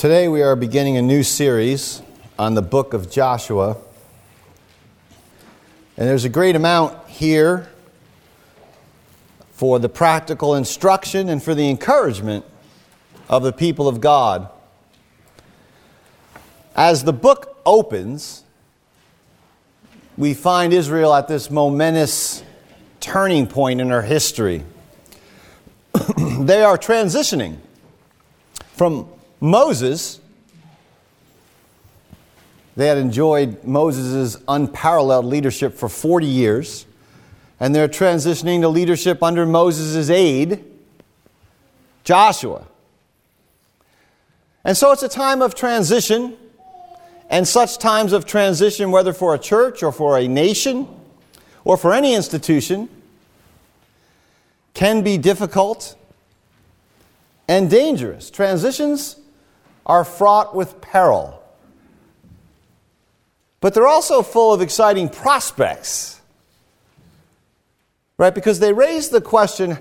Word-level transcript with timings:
Today 0.00 0.28
we 0.28 0.40
are 0.40 0.56
beginning 0.56 0.96
a 0.96 1.02
new 1.02 1.22
series 1.22 2.00
on 2.38 2.54
the 2.54 2.62
book 2.62 2.94
of 2.94 3.10
Joshua. 3.10 3.76
And 5.98 6.08
there's 6.08 6.24
a 6.24 6.30
great 6.30 6.56
amount 6.56 7.06
here 7.06 7.68
for 9.52 9.78
the 9.78 9.90
practical 9.90 10.54
instruction 10.54 11.28
and 11.28 11.42
for 11.42 11.54
the 11.54 11.68
encouragement 11.68 12.46
of 13.28 13.42
the 13.42 13.52
people 13.52 13.88
of 13.88 14.00
God. 14.00 14.48
As 16.74 17.04
the 17.04 17.12
book 17.12 17.60
opens, 17.66 18.44
we 20.16 20.32
find 20.32 20.72
Israel 20.72 21.12
at 21.12 21.28
this 21.28 21.50
momentous 21.50 22.42
turning 23.00 23.46
point 23.46 23.82
in 23.82 23.90
her 23.90 24.00
history. 24.00 24.64
they 26.40 26.62
are 26.62 26.78
transitioning 26.78 27.58
from 28.72 29.06
Moses. 29.40 30.20
They 32.76 32.86
had 32.86 32.98
enjoyed 32.98 33.64
Moses' 33.64 34.36
unparalleled 34.46 35.24
leadership 35.24 35.74
for 35.74 35.88
40 35.88 36.26
years, 36.26 36.86
and 37.58 37.74
they're 37.74 37.88
transitioning 37.88 38.60
to 38.60 38.68
leadership 38.68 39.22
under 39.22 39.44
Moses' 39.44 40.08
aide, 40.08 40.64
Joshua. 42.04 42.66
And 44.64 44.76
so 44.76 44.92
it's 44.92 45.02
a 45.02 45.08
time 45.08 45.42
of 45.42 45.54
transition, 45.54 46.36
and 47.28 47.46
such 47.46 47.78
times 47.78 48.12
of 48.12 48.26
transition, 48.26 48.90
whether 48.90 49.12
for 49.12 49.34
a 49.34 49.38
church 49.38 49.82
or 49.82 49.92
for 49.92 50.18
a 50.18 50.28
nation 50.28 50.86
or 51.64 51.76
for 51.76 51.92
any 51.94 52.14
institution, 52.14 52.88
can 54.74 55.02
be 55.02 55.18
difficult 55.18 55.96
and 57.48 57.68
dangerous. 57.70 58.30
Transitions 58.30 59.19
are 59.86 60.04
fraught 60.04 60.54
with 60.54 60.80
peril, 60.80 61.42
but 63.60 63.74
they're 63.74 63.86
also 63.86 64.22
full 64.22 64.52
of 64.52 64.60
exciting 64.60 65.08
prospects. 65.08 66.20
Right? 68.16 68.34
Because 68.34 68.60
they 68.60 68.72
raise 68.72 69.08
the 69.08 69.20
question 69.20 69.78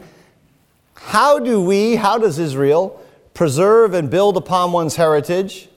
how 0.96 1.40
do 1.40 1.62
we, 1.62 1.96
how 1.96 2.18
does 2.18 2.40
Israel, 2.40 3.02
preserve 3.34 3.94
and 3.94 4.10
build 4.10 4.36
upon 4.38 4.72
one's 4.72 4.98
heritage 4.98 5.70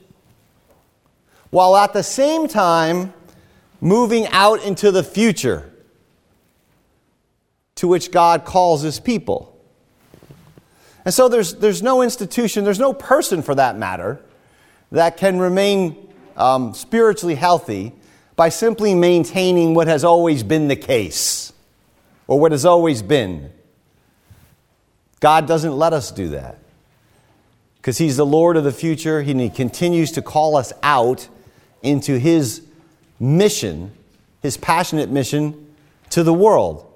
while 1.49 1.75
at 1.77 1.93
the 1.93 2.03
same 2.03 2.47
time 2.47 3.13
moving 3.79 4.27
out 4.27 4.61
into 4.63 4.91
the 4.91 5.03
future 5.03 5.71
to 7.75 7.87
which 7.87 8.11
God 8.11 8.43
calls 8.43 8.81
his 8.81 8.99
people? 8.99 9.52
And 11.05 11.13
so 11.13 11.27
there's, 11.27 11.55
there's 11.55 11.81
no 11.81 12.01
institution, 12.01 12.63
there's 12.63 12.79
no 12.79 12.93
person 12.93 13.41
for 13.41 13.55
that 13.55 13.77
matter, 13.77 14.21
that 14.91 15.17
can 15.17 15.39
remain 15.39 16.13
um, 16.37 16.73
spiritually 16.73 17.35
healthy 17.35 17.93
by 18.35 18.49
simply 18.49 18.95
maintaining 18.95 19.73
what 19.73 19.87
has 19.87 20.03
always 20.03 20.43
been 20.43 20.67
the 20.67 20.75
case 20.75 21.53
or 22.27 22.39
what 22.39 22.51
has 22.51 22.65
always 22.65 23.01
been. 23.01 23.51
God 25.19 25.47
doesn't 25.47 25.75
let 25.77 25.93
us 25.93 26.11
do 26.11 26.29
that 26.29 26.57
because 27.77 27.97
He's 27.97 28.17
the 28.17 28.25
Lord 28.25 28.57
of 28.57 28.63
the 28.63 28.71
future 28.71 29.19
and 29.19 29.39
He 29.39 29.49
continues 29.49 30.11
to 30.13 30.21
call 30.21 30.55
us 30.55 30.73
out 30.81 31.27
into 31.81 32.17
His 32.17 32.61
mission, 33.19 33.91
His 34.41 34.57
passionate 34.57 35.09
mission 35.09 35.73
to 36.11 36.23
the 36.23 36.33
world. 36.33 36.89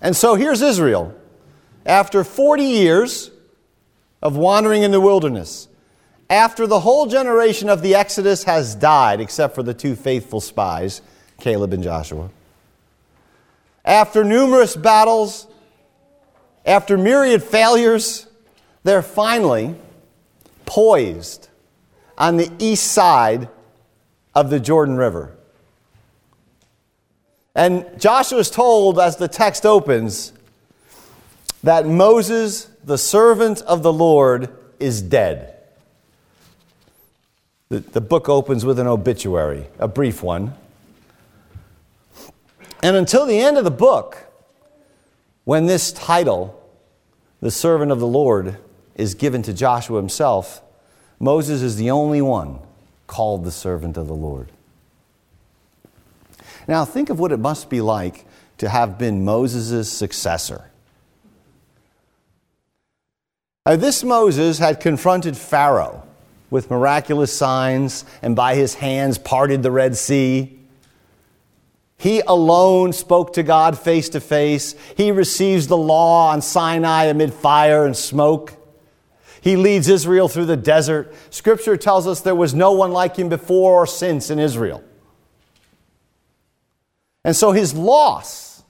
And 0.00 0.16
so 0.16 0.34
here's 0.34 0.62
Israel 0.62 1.14
after 1.86 2.24
40 2.24 2.64
years 2.64 3.30
of 4.22 4.36
wandering 4.36 4.82
in 4.82 4.90
the 4.90 5.00
wilderness, 5.00 5.68
after 6.30 6.66
the 6.66 6.80
whole 6.80 7.06
generation 7.06 7.68
of 7.68 7.82
the 7.82 7.94
Exodus 7.94 8.44
has 8.44 8.74
died, 8.74 9.20
except 9.20 9.54
for 9.54 9.62
the 9.62 9.74
two 9.74 9.94
faithful 9.94 10.40
spies, 10.40 11.02
Caleb 11.38 11.72
and 11.72 11.82
Joshua, 11.82 12.30
after 13.84 14.24
numerous 14.24 14.76
battles, 14.76 15.46
after 16.64 16.96
myriad 16.96 17.42
failures, 17.42 18.26
they're 18.82 19.02
finally 19.02 19.74
poised 20.64 21.48
on 22.16 22.36
the 22.38 22.50
east 22.58 22.92
side 22.92 23.48
of 24.34 24.48
the 24.48 24.58
Jordan 24.58 24.96
River. 24.96 25.36
And 27.54 27.86
Joshua 28.00 28.38
is 28.38 28.50
told 28.50 28.98
as 28.98 29.16
the 29.16 29.28
text 29.28 29.66
opens, 29.66 30.32
that 31.64 31.86
Moses, 31.86 32.68
the 32.84 32.98
servant 32.98 33.62
of 33.62 33.82
the 33.82 33.92
Lord, 33.92 34.54
is 34.78 35.00
dead. 35.00 35.56
The, 37.70 37.80
the 37.80 38.02
book 38.02 38.28
opens 38.28 38.66
with 38.66 38.78
an 38.78 38.86
obituary, 38.86 39.66
a 39.78 39.88
brief 39.88 40.22
one. 40.22 40.54
And 42.82 42.96
until 42.96 43.24
the 43.24 43.40
end 43.40 43.56
of 43.56 43.64
the 43.64 43.70
book, 43.70 44.30
when 45.44 45.64
this 45.64 45.90
title, 45.90 46.62
the 47.40 47.50
servant 47.50 47.90
of 47.90 47.98
the 47.98 48.06
Lord, 48.06 48.58
is 48.94 49.14
given 49.14 49.42
to 49.44 49.54
Joshua 49.54 49.98
himself, 49.98 50.60
Moses 51.18 51.62
is 51.62 51.76
the 51.76 51.90
only 51.90 52.20
one 52.20 52.58
called 53.06 53.42
the 53.42 53.50
servant 53.50 53.96
of 53.96 54.06
the 54.06 54.14
Lord. 54.14 54.50
Now, 56.68 56.84
think 56.84 57.08
of 57.08 57.18
what 57.18 57.32
it 57.32 57.38
must 57.38 57.70
be 57.70 57.80
like 57.80 58.26
to 58.58 58.68
have 58.68 58.98
been 58.98 59.24
Moses' 59.24 59.90
successor. 59.90 60.70
Now, 63.66 63.76
this 63.76 64.04
Moses 64.04 64.58
had 64.58 64.78
confronted 64.78 65.38
Pharaoh 65.38 66.06
with 66.50 66.70
miraculous 66.70 67.34
signs 67.34 68.04
and 68.20 68.36
by 68.36 68.56
his 68.56 68.74
hands 68.74 69.16
parted 69.16 69.62
the 69.62 69.70
Red 69.70 69.96
Sea. 69.96 70.60
He 71.96 72.20
alone 72.20 72.92
spoke 72.92 73.32
to 73.32 73.42
God 73.42 73.78
face 73.78 74.10
to 74.10 74.20
face. 74.20 74.74
He 74.98 75.10
receives 75.10 75.66
the 75.66 75.78
law 75.78 76.30
on 76.30 76.42
Sinai 76.42 77.04
amid 77.04 77.32
fire 77.32 77.86
and 77.86 77.96
smoke. 77.96 78.54
He 79.40 79.56
leads 79.56 79.88
Israel 79.88 80.28
through 80.28 80.44
the 80.44 80.58
desert. 80.58 81.14
Scripture 81.30 81.78
tells 81.78 82.06
us 82.06 82.20
there 82.20 82.34
was 82.34 82.52
no 82.52 82.72
one 82.72 82.92
like 82.92 83.16
him 83.16 83.30
before 83.30 83.84
or 83.84 83.86
since 83.86 84.28
in 84.28 84.38
Israel. 84.38 84.84
And 87.24 87.34
so 87.34 87.52
his 87.52 87.72
loss, 87.72 88.62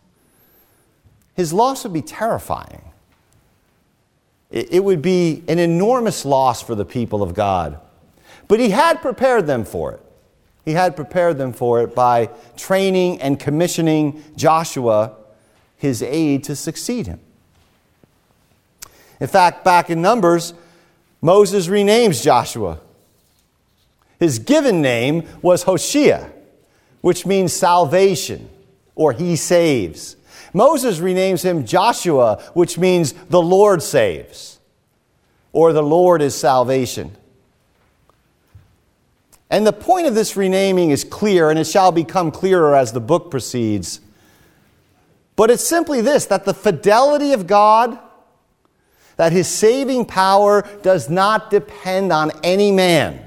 his 1.35 1.53
loss 1.53 1.83
would 1.83 1.93
be 1.93 2.03
terrifying 2.03 2.93
it 4.51 4.85
would 4.85 5.03
be 5.03 5.43
an 5.49 5.59
enormous 5.59 6.25
loss 6.25 6.63
for 6.63 6.75
the 6.75 6.85
people 6.85 7.23
of 7.23 7.35
God. 7.35 7.81
But 8.47 8.61
he 8.61 8.71
had 8.71 9.03
prepared 9.03 9.47
them 9.47 9.65
for 9.65 9.93
it. 9.93 10.01
He 10.65 10.73
had 10.73 10.97
prepared 10.97 11.39
them 11.39 11.53
for 11.53 11.83
it 11.83 11.95
by 11.95 12.31
training 12.57 13.21
and 13.21 13.39
commissioning 13.39 14.23
Joshua, 14.37 15.17
his 15.77 16.03
aide, 16.03 16.45
to 16.45 16.57
succeed 16.57 17.07
him. 17.07 17.21
In 19.21 19.27
fact, 19.27 19.65
back 19.65 19.91
in 19.91 20.01
Numbers, 20.01 20.55
Moses 21.21 21.69
renames 21.69 22.23
Joshua. 22.23 22.81
His 24.19 24.39
given 24.39 24.81
name 24.81 25.27
was 25.43 25.65
Hoshea, 25.65 26.31
which 27.01 27.27
means 27.27 27.53
salvation 27.53 28.49
or 28.95 29.13
he 29.13 29.37
saves. 29.37 30.17
Moses 30.55 31.01
renames 31.01 31.43
him 31.43 31.67
Joshua, 31.67 32.41
which 32.55 32.79
means 32.79 33.13
the 33.29 33.43
Lord 33.43 33.83
saves, 33.83 34.61
or 35.53 35.73
the 35.73 35.83
Lord 35.83 36.23
is 36.23 36.35
salvation. 36.35 37.15
And 39.51 39.67
the 39.67 39.73
point 39.73 40.07
of 40.07 40.15
this 40.15 40.37
renaming 40.37 40.91
is 40.91 41.05
clear, 41.05 41.51
and 41.51 41.59
it 41.59 41.67
shall 41.67 41.93
become 41.93 42.31
clearer 42.31 42.75
as 42.75 42.93
the 42.93 43.01
book 43.01 43.31
proceeds. 43.31 44.01
But 45.37 45.51
it's 45.51 45.67
simply 45.67 46.01
this 46.01 46.27
that 46.27 46.45
the 46.45 46.55
fidelity 46.55 47.33
of 47.33 47.49
God, 47.49 47.99
that 49.17 49.33
his 49.33 49.49
saving 49.49 50.07
power 50.07 50.63
does 50.83 51.11
not 51.11 51.51
depend 51.51 52.13
on 52.13 52.31
any 52.45 52.71
man, 52.71 53.21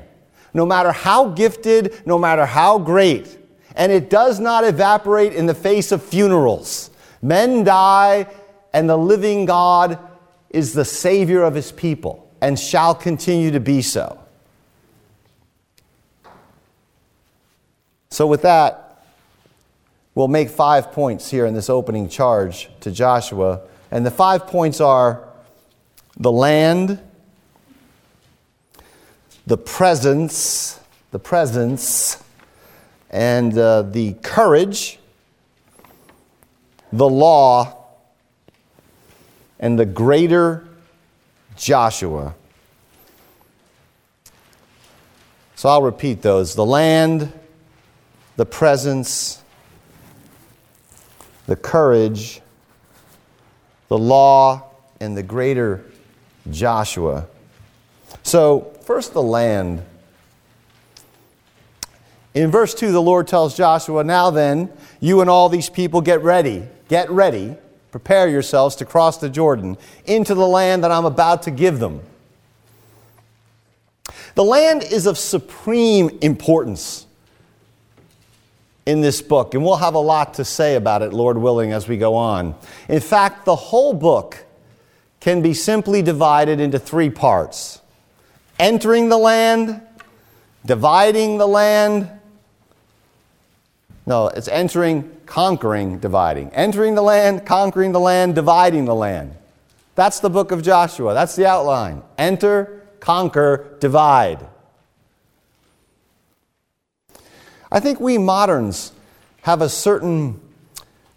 no 0.53 0.65
matter 0.65 0.93
how 0.93 1.29
gifted, 1.29 2.01
no 2.05 2.17
matter 2.17 2.45
how 2.45 2.79
great. 2.79 3.37
And 3.75 3.91
it 3.91 4.09
does 4.09 4.39
not 4.39 4.63
evaporate 4.63 5.33
in 5.33 5.45
the 5.45 5.53
face 5.53 5.91
of 5.91 6.01
funerals. 6.01 6.89
Men 7.21 7.63
die, 7.63 8.27
and 8.73 8.89
the 8.89 8.97
living 8.97 9.45
God 9.45 9.99
is 10.49 10.73
the 10.73 10.85
Savior 10.85 11.43
of 11.43 11.55
his 11.55 11.71
people 11.71 12.29
and 12.41 12.59
shall 12.59 12.93
continue 12.93 13.51
to 13.51 13.59
be 13.59 13.81
so. 13.81 14.19
So, 18.09 18.25
with 18.25 18.43
that, 18.43 19.05
we'll 20.15 20.27
make 20.27 20.49
five 20.49 20.91
points 20.91 21.29
here 21.29 21.45
in 21.45 21.53
this 21.53 21.69
opening 21.69 22.09
charge 22.09 22.69
to 22.81 22.91
Joshua. 22.91 23.61
And 23.91 24.05
the 24.05 24.11
five 24.11 24.47
points 24.47 24.81
are 24.81 25.23
the 26.17 26.31
land, 26.31 26.99
the 29.45 29.57
presence, 29.57 30.79
the 31.11 31.19
presence, 31.19 32.23
and 33.09 33.57
uh, 33.57 33.83
the 33.83 34.13
courage 34.23 34.99
the 36.91 37.07
law, 37.07 37.85
and 39.59 39.77
the 39.77 39.85
greater 39.85 40.67
Joshua. 41.55 42.35
So 45.55 45.69
I'll 45.69 45.81
repeat 45.81 46.21
those 46.21 46.53
the 46.53 46.65
land, 46.65 47.31
the 48.35 48.45
presence, 48.45 49.41
the 51.47 51.55
courage, 51.55 52.41
the 53.87 53.97
law, 53.97 54.69
and 54.99 55.17
the 55.17 55.23
greater 55.23 55.83
Joshua. 56.51 57.27
So, 58.23 58.73
first, 58.83 59.13
the 59.13 59.21
land. 59.23 59.83
In 62.37 62.51
verse 62.51 62.75
2, 62.75 62.91
the 62.91 63.01
Lord 63.01 63.27
tells 63.27 63.57
Joshua, 63.57 64.03
Now 64.03 64.29
then, 64.29 64.71
you 64.99 65.21
and 65.21 65.29
all 65.29 65.49
these 65.49 65.71
people 65.71 66.01
get 66.01 66.21
ready. 66.21 66.67
Get 66.87 67.09
ready. 67.09 67.55
Prepare 67.89 68.27
yourselves 68.27 68.75
to 68.75 68.85
cross 68.85 69.17
the 69.17 69.27
Jordan 69.27 69.75
into 70.05 70.35
the 70.35 70.45
land 70.45 70.83
that 70.83 70.91
I'm 70.91 71.05
about 71.05 71.41
to 71.43 71.51
give 71.51 71.79
them. 71.79 72.01
The 74.35 74.43
land 74.43 74.83
is 74.83 75.07
of 75.07 75.17
supreme 75.17 76.15
importance 76.21 77.07
in 78.85 79.01
this 79.01 79.19
book, 79.19 79.55
and 79.55 79.63
we'll 79.63 79.77
have 79.77 79.95
a 79.95 79.99
lot 79.99 80.35
to 80.35 80.45
say 80.45 80.75
about 80.75 81.01
it, 81.01 81.13
Lord 81.13 81.39
willing, 81.39 81.71
as 81.71 81.87
we 81.87 81.97
go 81.97 82.13
on. 82.13 82.53
In 82.87 82.99
fact, 82.99 83.45
the 83.45 83.55
whole 83.55 83.95
book 83.95 84.45
can 85.21 85.41
be 85.41 85.55
simply 85.55 86.03
divided 86.03 86.59
into 86.59 86.77
three 86.77 87.09
parts 87.09 87.81
entering 88.59 89.09
the 89.09 89.17
land, 89.17 89.81
dividing 90.67 91.39
the 91.39 91.47
land. 91.47 92.11
No, 94.07 94.29
it's 94.29 94.47
entering, 94.47 95.17
conquering, 95.25 95.99
dividing. 95.99 96.49
Entering 96.51 96.95
the 96.95 97.01
land, 97.01 97.45
conquering 97.45 97.91
the 97.91 97.99
land, 97.99 98.35
dividing 98.35 98.85
the 98.85 98.95
land. 98.95 99.35
That's 99.95 100.21
the 100.21 100.29
book 100.29 100.53
of 100.53 100.63
Joshua. 100.63 101.13
That's 101.13 101.35
the 101.35 101.45
outline. 101.45 102.01
Enter, 102.17 102.87
conquer, 103.01 103.75
divide. 103.81 104.39
I 107.69 107.81
think 107.81 107.99
we 107.99 108.17
moderns 108.17 108.93
have 109.41 109.61
a 109.61 109.67
certain 109.67 110.39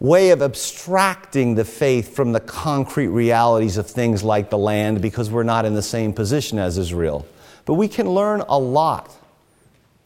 way 0.01 0.31
of 0.31 0.43
abstracting 0.43 1.55
the 1.55 1.65
faith 1.65 2.17
from 2.17 2.33
the 2.33 2.41
concrete 2.41 3.09
realities 3.09 3.77
of 3.77 3.87
things 3.87 4.25
like 4.25 4.51
the 4.51 4.59
land 4.59 5.01
because 5.01 5.31
we're 5.31 5.45
not 5.45 5.65
in 5.65 5.75
the 5.75 5.83
same 5.83 6.13
position 6.13 6.59
as 6.59 6.77
Israel. 6.77 7.25
But 7.67 7.75
we 7.75 7.87
can 7.87 8.11
learn 8.11 8.41
a 8.49 8.59
lot 8.59 9.15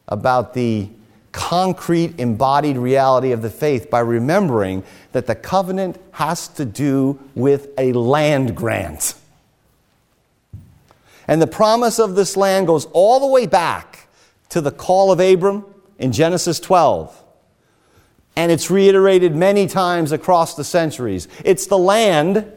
about 0.07 0.53
the 0.53 0.91
concrete 1.35 2.19
embodied 2.19 2.77
reality 2.79 3.33
of 3.33 3.43
the 3.43 3.51
faith 3.51 3.91
by 3.91 3.99
remembering 3.99 4.85
that 5.11 5.27
the 5.27 5.35
covenant 5.35 6.01
has 6.13 6.47
to 6.47 6.65
do 6.65 7.19
with 7.35 7.69
a 7.77 7.93
land 7.93 8.57
grant. 8.57 9.15
And 11.27 11.43
the 11.43 11.49
promise 11.49 11.99
of 11.99 12.15
this 12.15 12.37
land 12.37 12.69
goes 12.69 12.87
all 12.93 13.19
the 13.19 13.27
way 13.27 13.47
back 13.47 14.07
to 14.51 14.61
the 14.61 14.71
call 14.71 15.11
of 15.11 15.19
Abram 15.19 15.65
in 15.99 16.13
Genesis 16.13 16.61
12. 16.61 17.23
And 18.37 18.53
it's 18.53 18.71
reiterated 18.71 19.35
many 19.35 19.67
times 19.67 20.13
across 20.13 20.55
the 20.55 20.65
centuries. 20.65 21.27
It's 21.45 21.67
the 21.67 21.79
land, 21.79 22.51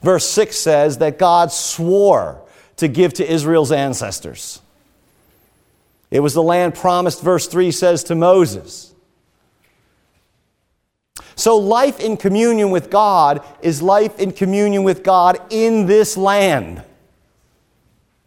verse 0.00 0.28
6 0.28 0.56
says, 0.56 0.98
that 0.98 1.18
God 1.18 1.50
swore 1.50 2.40
to 2.76 2.86
give 2.86 3.14
to 3.14 3.28
Israel's 3.28 3.72
ancestors. 3.72 4.61
It 6.12 6.20
was 6.20 6.34
the 6.34 6.42
land 6.42 6.74
promised, 6.74 7.22
verse 7.22 7.46
3 7.46 7.70
says, 7.70 8.04
to 8.04 8.14
Moses. 8.14 8.94
So, 11.34 11.56
life 11.56 12.00
in 12.00 12.18
communion 12.18 12.70
with 12.70 12.90
God 12.90 13.42
is 13.62 13.80
life 13.80 14.18
in 14.20 14.32
communion 14.32 14.84
with 14.84 15.02
God 15.02 15.40
in 15.48 15.86
this 15.86 16.18
land, 16.18 16.82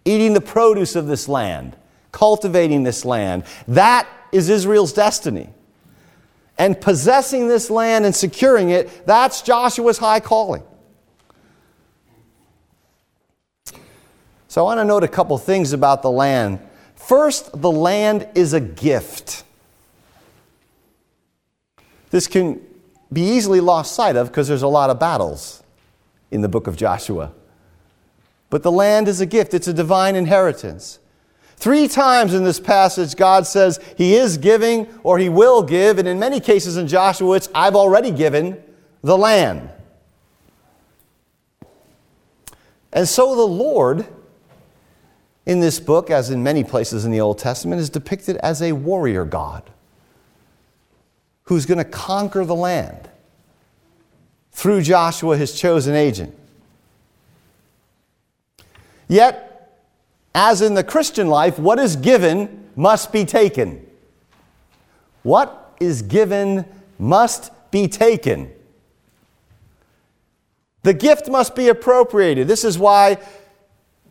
eating 0.04 0.34
the 0.34 0.42
produce 0.42 0.96
of 0.96 1.06
this 1.06 1.30
land, 1.30 1.78
cultivating 2.12 2.82
this 2.82 3.06
land. 3.06 3.44
That 3.68 4.08
is 4.32 4.50
Israel's 4.50 4.92
destiny. 4.92 5.52
And 6.58 6.82
possessing 6.82 7.48
this 7.48 7.70
land 7.70 8.04
and 8.04 8.16
securing 8.16 8.72
it, 8.72 9.06
that's 9.06 9.44
Joshua's 9.44 10.00
high 10.00 10.22
calling. 10.22 10.64
So 14.48 14.62
I 14.62 14.64
want 14.64 14.80
to 14.80 14.86
note 14.86 15.04
a 15.04 15.08
couple 15.08 15.38
things 15.38 15.72
about 15.72 16.02
the 16.02 16.10
land. 16.10 16.60
First, 17.06 17.62
the 17.62 17.72
land 17.72 18.28
is 18.34 18.54
a 18.54 18.60
gift. 18.60 19.44
This 22.10 22.28
can 22.28 22.60
be 23.14 23.22
easily 23.22 23.60
lost 23.60 23.94
sight 23.94 24.16
of 24.16 24.30
because 24.30 24.48
there's 24.48 24.64
a 24.64 24.68
lot 24.68 24.90
of 24.90 25.00
battles 25.00 25.62
in 26.32 26.42
the 26.42 26.50
book 26.50 26.66
of 26.66 26.76
Joshua. 26.76 27.32
But 28.50 28.64
the 28.64 28.72
land 28.72 29.08
is 29.08 29.22
a 29.22 29.28
gift, 29.28 29.54
it's 29.54 29.68
a 29.68 29.74
divine 29.74 30.16
inheritance. 30.16 30.98
Three 31.58 31.88
times 31.88 32.34
in 32.34 32.44
this 32.44 32.60
passage, 32.60 33.16
God 33.16 33.46
says 33.46 33.80
He 33.98 34.16
is 34.16 34.40
giving 34.40 34.88
or 35.04 35.20
He 35.20 35.30
will 35.30 35.62
give, 35.62 36.00
and 36.00 36.08
in 36.08 36.18
many 36.18 36.40
cases 36.40 36.76
in 36.76 36.88
Joshua, 36.88 37.36
it's 37.36 37.50
I've 37.54 37.76
already 37.76 38.10
given 38.10 38.62
the 39.04 39.18
land. 39.18 39.70
And 42.92 43.08
so 43.08 43.36
the 43.36 43.42
Lord, 43.44 44.08
in 45.46 45.60
this 45.60 45.80
book, 45.80 46.10
as 46.10 46.30
in 46.30 46.42
many 46.44 46.64
places 46.64 47.06
in 47.06 47.12
the 47.12 47.22
Old 47.22 47.38
Testament, 47.38 47.80
is 47.80 47.90
depicted 47.90 48.38
as 48.38 48.62
a 48.62 48.72
warrior 48.72 49.26
God 49.26 49.64
who's 51.44 51.66
going 51.66 51.78
to 51.78 51.84
conquer 51.84 52.44
the 52.44 52.56
land 52.56 53.10
through 54.52 54.82
Joshua, 54.82 55.38
his 55.38 55.60
chosen 55.60 55.94
agent. 55.94 56.36
Yet, 59.08 59.82
as 60.34 60.62
in 60.62 60.74
the 60.74 60.84
Christian 60.84 61.28
life, 61.28 61.60
what 61.60 61.78
is 61.78 61.96
given 61.96 62.70
must 62.76 63.12
be 63.12 63.26
taken. 63.26 63.86
What 65.22 65.76
is 65.80 66.02
given 66.02 66.66
must 66.98 67.52
be 67.70 67.88
taken. 67.88 68.52
The 70.84 70.94
gift 70.94 71.30
must 71.30 71.56
be 71.56 71.68
appropriated. 71.68 72.48
This 72.48 72.64
is 72.64 72.78
why 72.78 73.18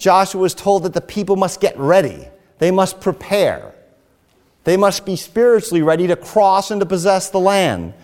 Joshua 0.05 0.43
was 0.43 0.55
told 0.55 0.83
that 0.83 0.93
the 0.93 1.01
people 1.01 1.35
must 1.35 1.63
get 1.63 1.79
ready, 1.79 2.29
they 2.59 2.71
must 2.71 3.01
prepare. 3.01 3.75
They 4.65 4.77
must 4.77 5.07
be 5.07 5.17
spiritually 5.17 5.81
ready 5.81 6.07
to 6.09 6.15
cross 6.15 6.71
and 6.71 6.79
to 6.81 6.87
possess 6.87 7.31
the 7.31 7.41
land. 7.41 7.95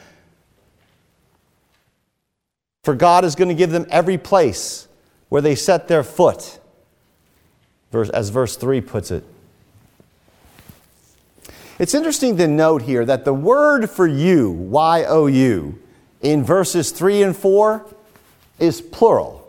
For 2.85 2.94
God 2.94 3.26
is 3.26 3.35
going 3.35 3.49
to 3.49 3.55
give 3.55 3.70
them 3.70 3.85
every 3.91 4.17
place 4.17 4.88
where 5.29 5.43
they 5.43 5.55
set 5.55 5.88
their 5.88 6.02
foot 6.02 6.58
as 7.93 8.31
verse 8.31 8.56
3 8.56 8.81
puts 8.81 9.11
it. 9.11 9.22
It's 11.79 11.93
interesting 11.93 12.39
to 12.39 12.48
note 12.48 12.81
here 12.81 13.05
that 13.05 13.27
the 13.27 13.34
word 13.34 13.91
for 13.91 14.06
you, 14.06 14.51
Y 14.51 15.05
O 15.06 15.27
U, 15.27 15.79
in 16.22 16.44
verses 16.44 16.93
3 16.93 17.24
and 17.24 17.36
4 17.36 17.84
is 18.58 18.81
plural. 18.81 19.40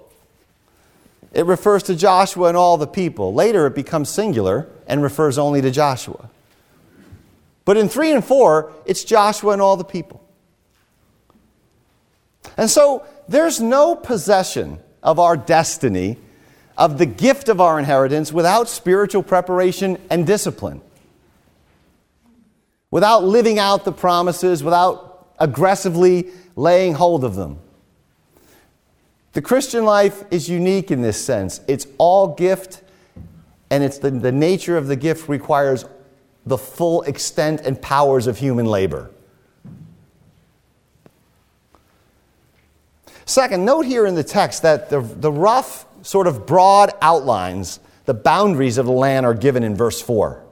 It 1.32 1.46
refers 1.46 1.84
to 1.84 1.96
Joshua 1.96 2.50
and 2.50 2.58
all 2.58 2.78
the 2.78 2.88
people. 2.88 3.34
Later 3.34 3.66
it 3.68 3.76
becomes 3.76 4.10
singular 4.10 4.68
and 4.88 5.02
refers 5.02 5.38
only 5.38 5.62
to 5.62 5.72
Joshua. 5.72 6.30
But 7.64 7.78
in 7.78 7.88
3 7.88 8.12
and 8.12 8.26
4, 8.26 8.72
it's 8.86 9.04
Joshua 9.04 9.54
and 9.54 9.62
all 9.62 9.78
the 9.78 9.84
people. 9.84 10.22
And 12.58 12.70
so 12.70 13.06
there's 13.28 13.62
no 13.62 13.96
possession 13.96 14.80
of 15.02 15.20
our 15.20 15.38
destiny 15.38 16.18
of 16.78 16.98
the 16.98 17.06
gift 17.06 17.48
of 17.48 17.62
our 17.62 17.80
inheritance 17.80 18.34
without 18.34 18.68
spiritual 18.68 19.24
preparation 19.24 19.98
and 20.10 20.26
discipline. 20.26 20.82
Without 22.90 23.24
living 23.24 23.60
out 23.60 23.86
the 23.86 23.92
promises, 23.92 24.64
without 24.64 25.34
aggressively 25.40 26.30
laying 26.56 26.94
hold 26.94 27.24
of 27.24 27.36
them. 27.36 27.60
The 29.34 29.42
Christian 29.42 29.86
life 29.86 30.24
is 30.30 30.50
unique 30.50 30.92
in 30.92 31.02
this 31.02 31.24
sense. 31.24 31.62
It's 31.68 31.88
all 31.98 32.36
gift, 32.36 32.82
and 33.70 33.84
it's 33.84 33.98
the, 33.98 34.12
the 34.12 34.32
nature 34.32 34.78
of 34.78 34.88
the 34.88 34.96
gift 34.96 35.30
requires 35.30 35.86
the 36.46 36.58
full 36.58 37.04
extent 37.04 37.62
and 37.62 37.82
powers 37.82 38.28
of 38.28 38.38
human 38.38 38.66
labor. 38.66 39.12
Second, 43.26 43.64
note 43.64 43.86
here 43.86 44.06
in 44.06 44.16
the 44.16 44.24
text 44.24 44.64
that 44.64 44.90
the, 44.90 45.00
the 45.00 45.32
rough 45.32 45.86
sort 46.02 46.28
of 46.28 46.46
broad 46.46 46.92
outlines, 47.02 47.80
the 48.06 48.14
boundaries 48.14 48.78
of 48.78 48.86
the 48.86 48.92
land 48.92 49.26
are 49.26 49.34
given 49.34 49.64
in 49.64 49.76
verse 49.76 50.02
4. 50.02 50.44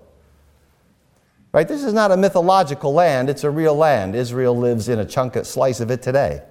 Right? 1.52 1.68
This 1.68 1.84
is 1.84 1.94
not 1.94 2.12
a 2.12 2.18
mythological 2.18 2.94
land, 2.94 3.30
it's 3.30 3.44
a 3.44 3.50
real 3.50 3.76
land. 3.76 4.16
Israel 4.16 4.56
lives 4.56 4.88
in 4.88 5.00
a 5.00 5.06
chunk, 5.06 5.36
a 5.36 5.44
slice 5.44 5.80
of 5.80 5.90
it 5.90 6.02
today, 6.02 6.44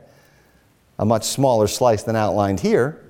a 0.98 1.04
much 1.04 1.24
smaller 1.24 1.66
slice 1.66 2.02
than 2.02 2.16
outlined 2.16 2.60
here. 2.60 3.00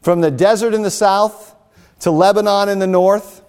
From 0.00 0.20
the 0.20 0.30
desert 0.30 0.74
in 0.74 0.82
the 0.82 0.90
south 0.90 1.54
to 2.00 2.10
Lebanon 2.10 2.68
in 2.68 2.78
the 2.78 2.86
north, 2.86 3.42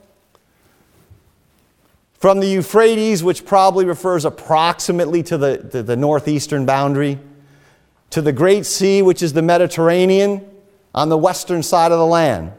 from 2.14 2.40
the 2.40 2.48
Euphrates, 2.48 3.24
which 3.24 3.46
probably 3.46 3.86
refers 3.86 4.24
approximately 4.24 5.24
to 5.24 5.38
the, 5.38 5.58
to 5.58 5.84
the 5.84 5.96
northeastern 5.96 6.66
boundary, 6.66 7.20
to 8.12 8.22
the 8.22 8.32
Great 8.32 8.66
Sea, 8.66 9.02
which 9.02 9.22
is 9.22 9.34
the 9.34 9.42
Mediterranean, 9.42 10.50
on 10.94 11.10
the 11.10 11.18
western 11.18 11.64
side 11.64 11.92
of 11.92 11.98
the 11.98 12.06
land. 12.06 12.52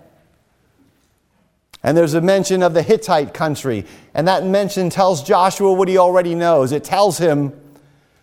And 1.82 1.96
there's 1.96 2.14
a 2.14 2.20
mention 2.20 2.62
of 2.62 2.74
the 2.74 2.82
Hittite 2.82 3.32
country. 3.32 3.86
And 4.14 4.26
that 4.26 4.44
mention 4.44 4.90
tells 4.90 5.22
Joshua 5.22 5.72
what 5.72 5.86
he 5.86 5.98
already 5.98 6.34
knows. 6.34 6.72
It 6.72 6.82
tells 6.82 7.18
him 7.18 7.52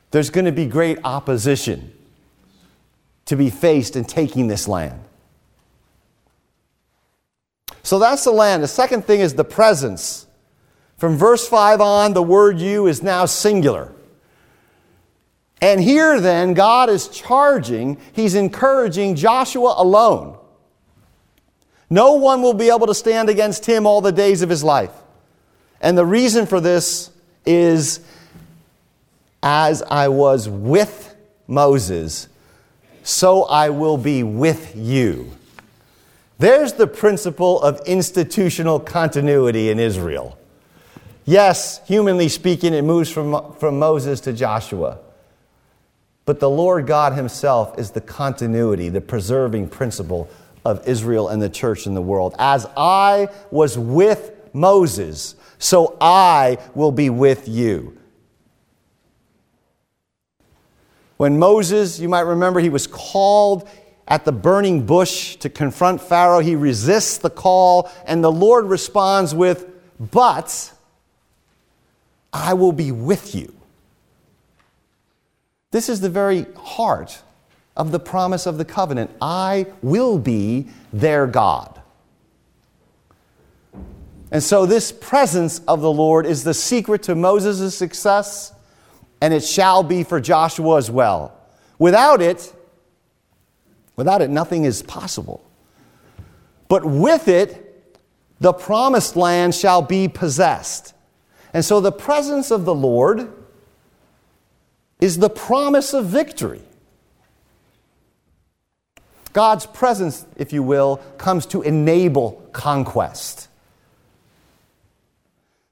there's 0.10 0.32
going 0.32 0.46
to 0.46 0.52
be 0.52 0.66
great 0.66 0.98
opposition 1.04 1.94
to 3.26 3.36
be 3.36 3.50
faced 3.50 3.96
in 3.96 4.06
taking 4.06 4.48
this 4.48 4.68
land. 4.68 5.00
So 7.84 8.00
that's 8.00 8.24
the 8.24 8.32
land. 8.32 8.64
The 8.64 8.68
second 8.68 9.06
thing 9.06 9.22
is 9.22 9.34
the 9.34 9.44
presence. 9.44 10.28
From 10.98 11.18
verse 11.18 11.48
5 11.48 11.82
on, 11.82 12.14
the 12.14 12.24
word 12.24 12.60
you 12.60 12.88
is 12.88 13.02
now 13.02 13.26
singular. 13.26 13.92
And 15.62 15.82
here 15.82 16.20
then, 16.20 16.54
God 16.54 16.90
is 16.90 17.08
charging, 17.08 17.98
He's 18.14 18.36
encouraging 18.36 19.16
Joshua 19.16 19.76
alone 19.78 20.38
no 21.92 22.14
one 22.14 22.42
will 22.42 22.54
be 22.54 22.70
able 22.70 22.88
to 22.88 22.96
stand 22.96 23.30
against 23.30 23.66
him 23.66 23.86
all 23.86 24.00
the 24.00 24.14
days 24.14 24.42
of 24.42 24.50
his 24.50 24.64
life. 24.64 24.94
And 25.82 25.98
the 25.98 26.06
reason 26.06 26.46
for 26.46 26.62
this 26.62 27.12
is 27.46 28.00
as 29.44 29.84
I 29.84 30.08
was 30.08 30.48
with 30.48 31.14
Moses, 31.48 32.30
so 33.04 33.44
I 33.44 33.70
will 33.70 33.98
be 33.98 34.24
with 34.24 34.76
you. 34.76 35.32
There's 36.40 36.74
the 36.74 36.88
principle 36.88 37.62
of 37.62 37.80
institutional 37.86 38.80
continuity 38.80 39.70
in 39.70 39.80
Israel. 39.80 40.38
Yes, 41.26 41.86
humanly 41.88 42.30
speaking, 42.30 42.74
it 42.74 42.84
moves 42.84 43.12
from, 43.12 43.54
from 43.60 43.78
Moses 43.78 44.20
to 44.22 44.34
Joshua. 44.34 44.98
But 46.26 46.40
the 46.40 46.50
Lord 46.50 46.88
God 46.88 47.14
Himself 47.14 47.78
is 47.78 47.92
the 47.92 48.02
continuity, 48.02 48.90
the 48.90 49.02
preserving 49.02 49.70
principle 49.70 50.30
of 50.66 50.88
Israel 50.88 51.30
and 51.30 51.42
the 51.42 51.50
church 51.50 51.88
in 51.88 51.94
the 51.94 52.02
world. 52.02 52.36
As 52.40 52.66
I 52.76 53.28
was 53.50 53.78
with 53.78 54.32
Moses, 54.54 55.36
so 55.60 55.98
I 56.02 56.58
will 56.74 56.92
be 56.92 57.10
with 57.10 57.48
you. 57.48 57.98
When 61.22 61.38
Moses, 61.38 62.00
you 62.00 62.10
might 62.10 62.22
remember, 62.22 62.60
he 62.60 62.70
was 62.70 62.88
called 62.88 63.70
at 64.08 64.26
the 64.26 64.32
burning 64.32 64.88
bush 64.88 65.36
to 65.36 65.52
confront 65.52 66.02
Pharaoh, 66.02 66.40
he 66.40 66.56
resists 66.56 67.20
the 67.20 67.30
call, 67.30 67.92
and 68.08 68.24
the 68.24 68.32
Lord 68.32 68.66
responds 68.66 69.36
with, 69.36 69.68
But 70.00 70.74
I 72.34 72.56
will 72.56 72.72
be 72.72 72.92
with 72.92 73.36
you. 73.36 73.54
This 75.70 75.90
is 75.90 76.02
the 76.02 76.10
very 76.10 76.48
heart 76.56 77.22
of 77.78 77.92
the 77.92 78.00
promise 78.00 78.48
of 78.48 78.58
the 78.58 78.66
covenant 78.66 79.12
I 79.22 79.68
will 79.84 80.18
be 80.18 80.70
their 80.92 81.28
God. 81.28 81.80
And 84.32 84.42
so, 84.42 84.66
this 84.66 84.92
presence 84.92 85.62
of 85.68 85.82
the 85.82 85.92
Lord 85.92 86.26
is 86.26 86.44
the 86.44 86.56
secret 86.56 87.04
to 87.04 87.14
Moses' 87.14 87.78
success, 87.78 88.54
and 89.22 89.34
it 89.34 89.44
shall 89.44 89.84
be 89.84 90.04
for 90.04 90.20
Joshua 90.20 90.78
as 90.78 90.90
well. 90.90 91.38
Without 91.78 92.22
it, 92.22 92.54
without 93.96 94.22
it, 94.22 94.30
nothing 94.30 94.66
is 94.66 94.82
possible. 94.82 95.44
But 96.68 96.84
with 96.84 97.28
it, 97.28 97.68
the 98.40 98.52
promised 98.52 99.16
land 99.16 99.54
shall 99.54 99.84
be 99.84 100.08
possessed. 100.08 100.96
And 101.54 101.64
so, 101.64 101.80
the 101.80 101.92
presence 101.92 102.50
of 102.50 102.66
the 102.66 102.74
Lord 102.74 103.32
is 105.00 105.18
the 105.18 105.30
promise 105.30 105.94
of 105.94 106.06
victory. 106.06 106.62
God's 109.34 109.66
presence, 109.66 110.26
if 110.36 110.52
you 110.52 110.64
will, 110.64 110.98
comes 111.18 111.46
to 111.48 111.62
enable 111.62 112.44
conquest. 112.52 113.48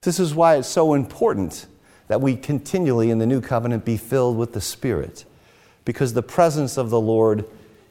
This 0.02 0.20
is 0.20 0.34
why 0.34 0.58
it's 0.58 0.68
so 0.68 0.94
important 0.94 1.66
that 2.10 2.20
we 2.20 2.36
continually 2.36 3.12
in 3.12 3.20
the 3.20 3.26
new 3.26 3.40
covenant 3.40 3.86
be 3.86 3.96
filled 3.96 4.36
with 4.36 4.52
the 4.52 4.60
Spirit, 4.60 5.24
because 5.86 6.14
the 6.14 6.24
presence 6.24 6.76
of 6.76 6.90
the 6.90 7.00
Lord 7.00 7.46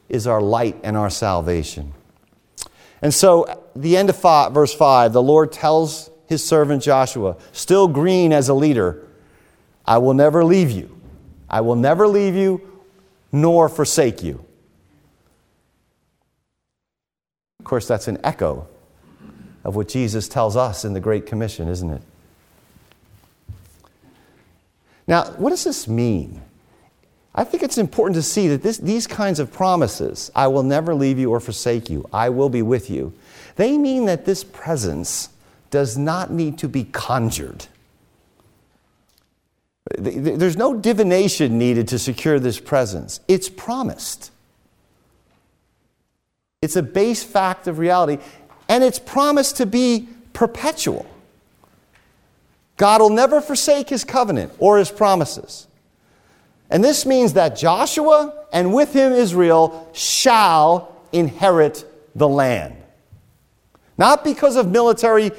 is 0.08 0.26
our 0.26 0.42
light 0.42 0.76
and 0.82 0.96
our 0.96 1.08
salvation. 1.08 1.94
And 3.00 3.14
so, 3.14 3.64
the 3.76 3.96
end 3.96 4.10
of 4.10 4.16
five, 4.16 4.52
verse 4.52 4.74
5, 4.74 5.12
the 5.12 5.22
Lord 5.22 5.52
tells 5.52 6.10
his 6.26 6.44
servant 6.44 6.82
Joshua, 6.82 7.36
still 7.52 7.86
green 7.86 8.32
as 8.32 8.48
a 8.48 8.54
leader, 8.54 9.06
I 9.86 9.98
will 9.98 10.14
never 10.14 10.44
leave 10.44 10.72
you. 10.72 11.00
I 11.48 11.60
will 11.60 11.76
never 11.76 12.08
leave 12.08 12.34
you 12.34 12.82
nor 13.30 13.68
forsake 13.68 14.22
you. 14.22 14.44
Of 17.60 17.64
course, 17.64 17.86
that's 17.86 18.08
an 18.08 18.18
echo 18.24 18.66
of 19.62 19.76
what 19.76 19.88
Jesus 19.88 20.28
tells 20.28 20.56
us 20.56 20.84
in 20.84 20.92
the 20.92 21.00
Great 21.00 21.24
Commission, 21.24 21.68
isn't 21.68 21.90
it? 21.90 22.02
Now, 25.08 25.24
what 25.32 25.50
does 25.50 25.64
this 25.64 25.88
mean? 25.88 26.42
I 27.34 27.42
think 27.42 27.62
it's 27.62 27.78
important 27.78 28.14
to 28.16 28.22
see 28.22 28.48
that 28.48 28.62
this, 28.62 28.76
these 28.76 29.06
kinds 29.06 29.40
of 29.40 29.52
promises, 29.52 30.30
I 30.36 30.48
will 30.48 30.62
never 30.62 30.94
leave 30.94 31.18
you 31.18 31.30
or 31.30 31.40
forsake 31.40 31.88
you, 31.88 32.08
I 32.12 32.28
will 32.28 32.50
be 32.50 32.62
with 32.62 32.90
you, 32.90 33.14
they 33.56 33.78
mean 33.78 34.04
that 34.04 34.26
this 34.26 34.44
presence 34.44 35.30
does 35.70 35.96
not 35.96 36.30
need 36.30 36.58
to 36.58 36.68
be 36.68 36.84
conjured. 36.84 37.66
There's 39.96 40.56
no 40.56 40.74
divination 40.74 41.58
needed 41.58 41.88
to 41.88 41.98
secure 41.98 42.38
this 42.38 42.60
presence, 42.60 43.20
it's 43.26 43.48
promised. 43.48 44.30
It's 46.60 46.76
a 46.76 46.82
base 46.82 47.22
fact 47.22 47.68
of 47.68 47.78
reality, 47.78 48.20
and 48.68 48.82
it's 48.82 48.98
promised 48.98 49.56
to 49.58 49.66
be 49.66 50.08
perpetual. 50.32 51.06
God 52.78 53.02
will 53.02 53.10
never 53.10 53.42
forsake 53.42 53.90
his 53.90 54.04
covenant 54.04 54.52
or 54.58 54.78
his 54.78 54.90
promises. 54.90 55.66
And 56.70 56.82
this 56.82 57.04
means 57.04 57.34
that 57.34 57.56
Joshua 57.56 58.46
and 58.52 58.72
with 58.72 58.94
him 58.94 59.12
Israel 59.12 59.90
shall 59.92 60.96
inherit 61.12 61.84
the 62.14 62.28
land. 62.28 62.74
Not 63.98 64.24
because 64.24 64.56
of 64.56 64.70
military 64.70 65.32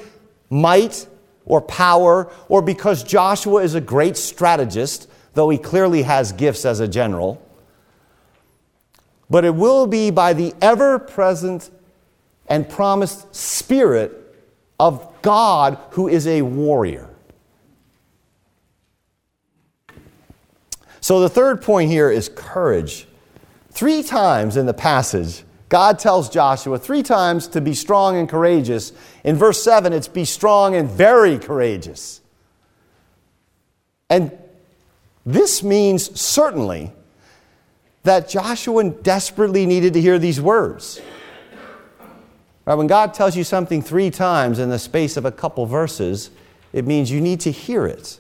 might 0.51 1.08
or 1.46 1.62
power 1.62 2.31
or 2.48 2.62
because 2.62 3.03
Joshua 3.03 3.63
is 3.63 3.74
a 3.74 3.81
great 3.81 4.17
strategist, 4.17 5.10
though 5.34 5.50
he 5.50 5.58
clearly 5.58 6.03
has 6.03 6.31
gifts 6.31 6.63
as 6.65 6.79
a 6.79 6.88
general 6.88 7.43
but 9.29 9.46
it 9.46 9.53
will 9.53 9.86
be 9.86 10.10
by 10.10 10.34
the 10.34 10.53
ever 10.62 10.98
present 10.98 11.69
and 12.48 12.67
promised 12.67 13.34
Spirit 13.36 14.12
of 14.79 15.08
God 15.22 15.77
who 15.91 16.08
is 16.08 16.25
a 16.25 16.41
warrior. 16.41 17.09
So 21.10 21.20
the 21.20 21.28
third 21.28 21.63
point 21.63 21.89
here 21.89 22.12
is 22.12 22.30
courage. 22.30 23.08
Three 23.72 24.04
times 24.04 24.58
in 24.58 24.68
the 24.68 24.75
passage, 24.75 25.44
God 25.68 25.98
tells 25.98 26.30
Joshua 26.30 26.78
three 26.78 27.01
times 27.01 27.48
to 27.48 27.62
be 27.62 27.74
strong 27.74 28.16
and 28.18 28.30
courageous. 28.30 28.94
In 29.24 29.36
verse 29.36 29.63
7, 29.63 29.92
it's 29.92 30.08
be 30.08 30.24
strong 30.24 30.75
and 30.75 30.88
very 30.88 31.39
courageous. 31.39 32.22
And 34.12 34.38
this 35.25 35.63
means 35.63 36.22
certainly 36.22 36.94
that 38.04 38.30
Joshua 38.30 38.92
desperately 38.92 39.66
needed 39.66 39.94
to 39.94 40.01
hear 40.01 40.20
these 40.20 40.39
words. 40.39 41.01
Right, 42.66 42.75
when 42.75 42.86
God 42.86 43.16
tells 43.16 43.36
you 43.36 43.44
something 43.44 43.82
three 43.82 44.12
times 44.12 44.60
in 44.60 44.70
the 44.70 44.78
space 44.78 45.18
of 45.18 45.25
a 45.25 45.32
couple 45.32 45.66
verses, 45.66 46.30
it 46.72 46.86
means 46.86 47.10
you 47.10 47.20
need 47.20 47.39
to 47.39 47.51
hear 47.51 47.88
it. 47.88 48.20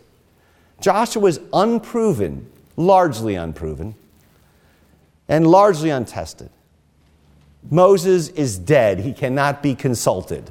Joshua 0.81 1.27
is 1.27 1.39
unproven, 1.53 2.49
largely 2.79 3.35
unproven, 3.35 3.93
and 5.27 5.45
largely 5.45 5.89
untested. 5.89 6.49
Moses 7.69 8.29
is 8.29 8.57
dead, 8.57 8.99
he 8.99 9.11
cannot 9.11 9.61
be 9.61 9.75
consulted. 9.75 10.49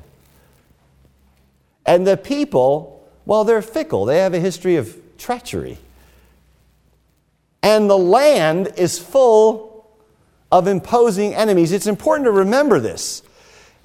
And 1.86 2.06
the 2.06 2.18
people, 2.18 3.08
well, 3.24 3.44
they're 3.44 3.62
fickle, 3.62 4.04
they 4.04 4.18
have 4.18 4.34
a 4.34 4.40
history 4.40 4.76
of 4.76 4.94
treachery. 5.16 5.78
And 7.62 7.88
the 7.88 7.98
land 7.98 8.72
is 8.76 8.98
full 8.98 9.88
of 10.52 10.68
imposing 10.68 11.34
enemies. 11.34 11.72
It's 11.72 11.86
important 11.86 12.26
to 12.26 12.30
remember 12.30 12.78
this. 12.78 13.22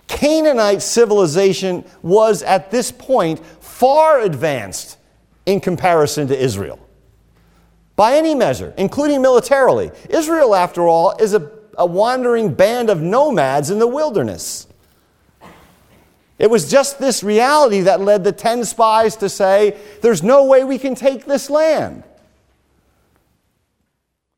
Canaanite 0.08 0.82
civilization 0.82 1.86
was 2.02 2.44
at 2.44 2.72
this 2.72 2.92
point 2.92 3.40
far 3.62 4.20
advanced 4.20 4.98
in 5.46 5.62
comparison 5.62 6.28
to 6.28 6.38
Israel. 6.38 6.78
By 7.96 8.16
any 8.16 8.34
measure, 8.34 8.74
including 8.78 9.22
militarily. 9.22 9.92
Israel, 10.10 10.56
after 10.56 10.88
all, 10.88 11.16
is 11.18 11.34
a, 11.34 11.52
a 11.78 11.86
wandering 11.86 12.54
band 12.54 12.90
of 12.90 13.02
nomads 13.02 13.70
in 13.70 13.80
the 13.80 13.88
wilderness. 13.88 14.68
It 16.40 16.50
was 16.50 16.70
just 16.70 17.00
this 17.00 17.24
reality 17.24 17.82
that 17.82 18.02
led 18.02 18.24
the 18.24 18.32
10 18.32 18.66
spies 18.66 19.16
to 19.18 19.30
say, 19.30 19.78
There's 20.02 20.24
no 20.24 20.46
way 20.46 20.64
we 20.64 20.80
can 20.80 20.96
take 20.96 21.26
this 21.26 21.50
land. 21.50 22.04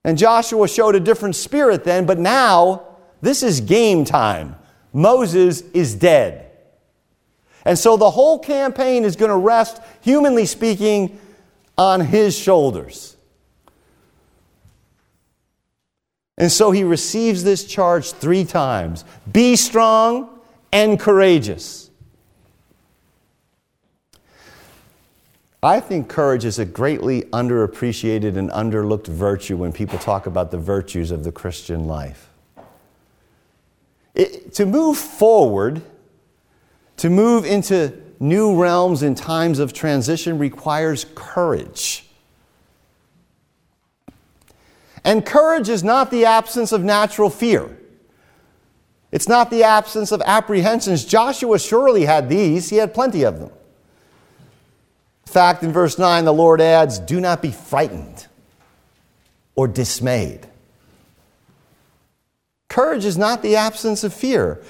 And 0.03 0.17
Joshua 0.17 0.67
showed 0.67 0.95
a 0.95 0.99
different 0.99 1.35
spirit 1.35 1.83
then, 1.83 2.05
but 2.05 2.19
now 2.19 2.83
this 3.21 3.41
is 3.41 3.61
game 3.61 4.05
time. 4.05 4.55
Moses 4.93 5.61
is 5.73 5.95
dead. 5.95 6.51
And 7.65 7.79
so 7.79 7.97
the 7.97 8.11
whole 8.11 8.37
campaign 8.37 9.03
is 9.03 9.15
going 9.15 9.31
to 9.31 9.37
rest, 9.37 9.81
humanly 10.01 10.45
speaking, 10.45 11.19
on 11.77 12.01
his 12.01 12.37
shoulders. 12.37 13.14
And 16.37 16.51
so 16.51 16.71
he 16.71 16.83
receives 16.83 17.43
this 17.43 17.65
charge 17.65 18.11
three 18.11 18.43
times 18.43 19.05
be 19.31 19.55
strong 19.55 20.29
and 20.71 20.99
courageous. 20.99 21.89
I 25.63 25.79
think 25.79 26.09
courage 26.09 26.45
is 26.45 26.59
a 26.59 26.65
greatly 26.65 27.23
underappreciated 27.23 28.37
and 28.37 28.51
underlooked 28.51 29.07
virtue 29.07 29.57
when 29.57 29.73
people 29.73 29.97
talk 29.97 30.27
about 30.27 30.51
the 30.51 30.59
virtues 30.59 31.09
of 31.09 31.23
the 31.23 31.31
Christian 31.31 31.87
life. 31.87 32.29
It, 34.13 34.53
to 34.55 34.65
move 34.67 34.97
forward, 34.97 35.81
to 36.97 37.09
move 37.09 37.45
into 37.45 37.93
new 38.19 38.61
realms 38.61 39.01
in 39.01 39.15
times 39.15 39.57
of 39.57 39.73
transition 39.73 40.37
requires 40.37 41.05
courage. 41.15 42.04
And 45.05 45.23
courage 45.23 45.69
is 45.69 45.83
not 45.83 46.09
the 46.09 46.25
absence 46.25 46.71
of 46.71 46.83
natural 46.83 47.29
fear. 47.29 47.77
It's 49.11 49.29
not 49.29 49.51
the 49.51 49.63
absence 49.63 50.11
of 50.11 50.21
apprehensions. 50.25 51.05
Joshua 51.05 51.59
surely 51.59 52.05
had 52.05 52.27
these, 52.27 52.71
he 52.71 52.77
had 52.77 52.91
plenty 52.91 53.23
of 53.23 53.39
them. 53.39 53.51
In 55.27 55.31
fact, 55.31 55.63
in 55.63 55.71
verse 55.71 55.99
9, 55.99 56.25
the 56.25 56.33
Lord 56.33 56.59
adds, 56.59 56.97
Do 56.97 57.21
not 57.21 57.41
be 57.41 57.51
frightened 57.51 58.25
or 59.55 59.67
dismayed. 59.67 60.47
Courage 62.67 63.05
is 63.05 63.17
not 63.17 63.43
the 63.43 63.55
absence 63.55 64.03
of 64.03 64.11
fear, 64.11 64.61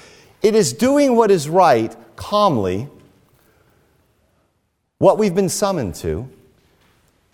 it 0.42 0.54
is 0.54 0.74
doing 0.74 1.16
what 1.16 1.30
is 1.30 1.48
right 1.48 1.96
calmly, 2.14 2.88
what 4.98 5.16
we've 5.16 5.34
been 5.34 5.48
summoned 5.48 5.94
to, 5.96 6.28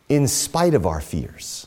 in 0.09 0.29
spite 0.29 0.75
of 0.75 0.87
our 0.87 1.01
fears. 1.01 1.67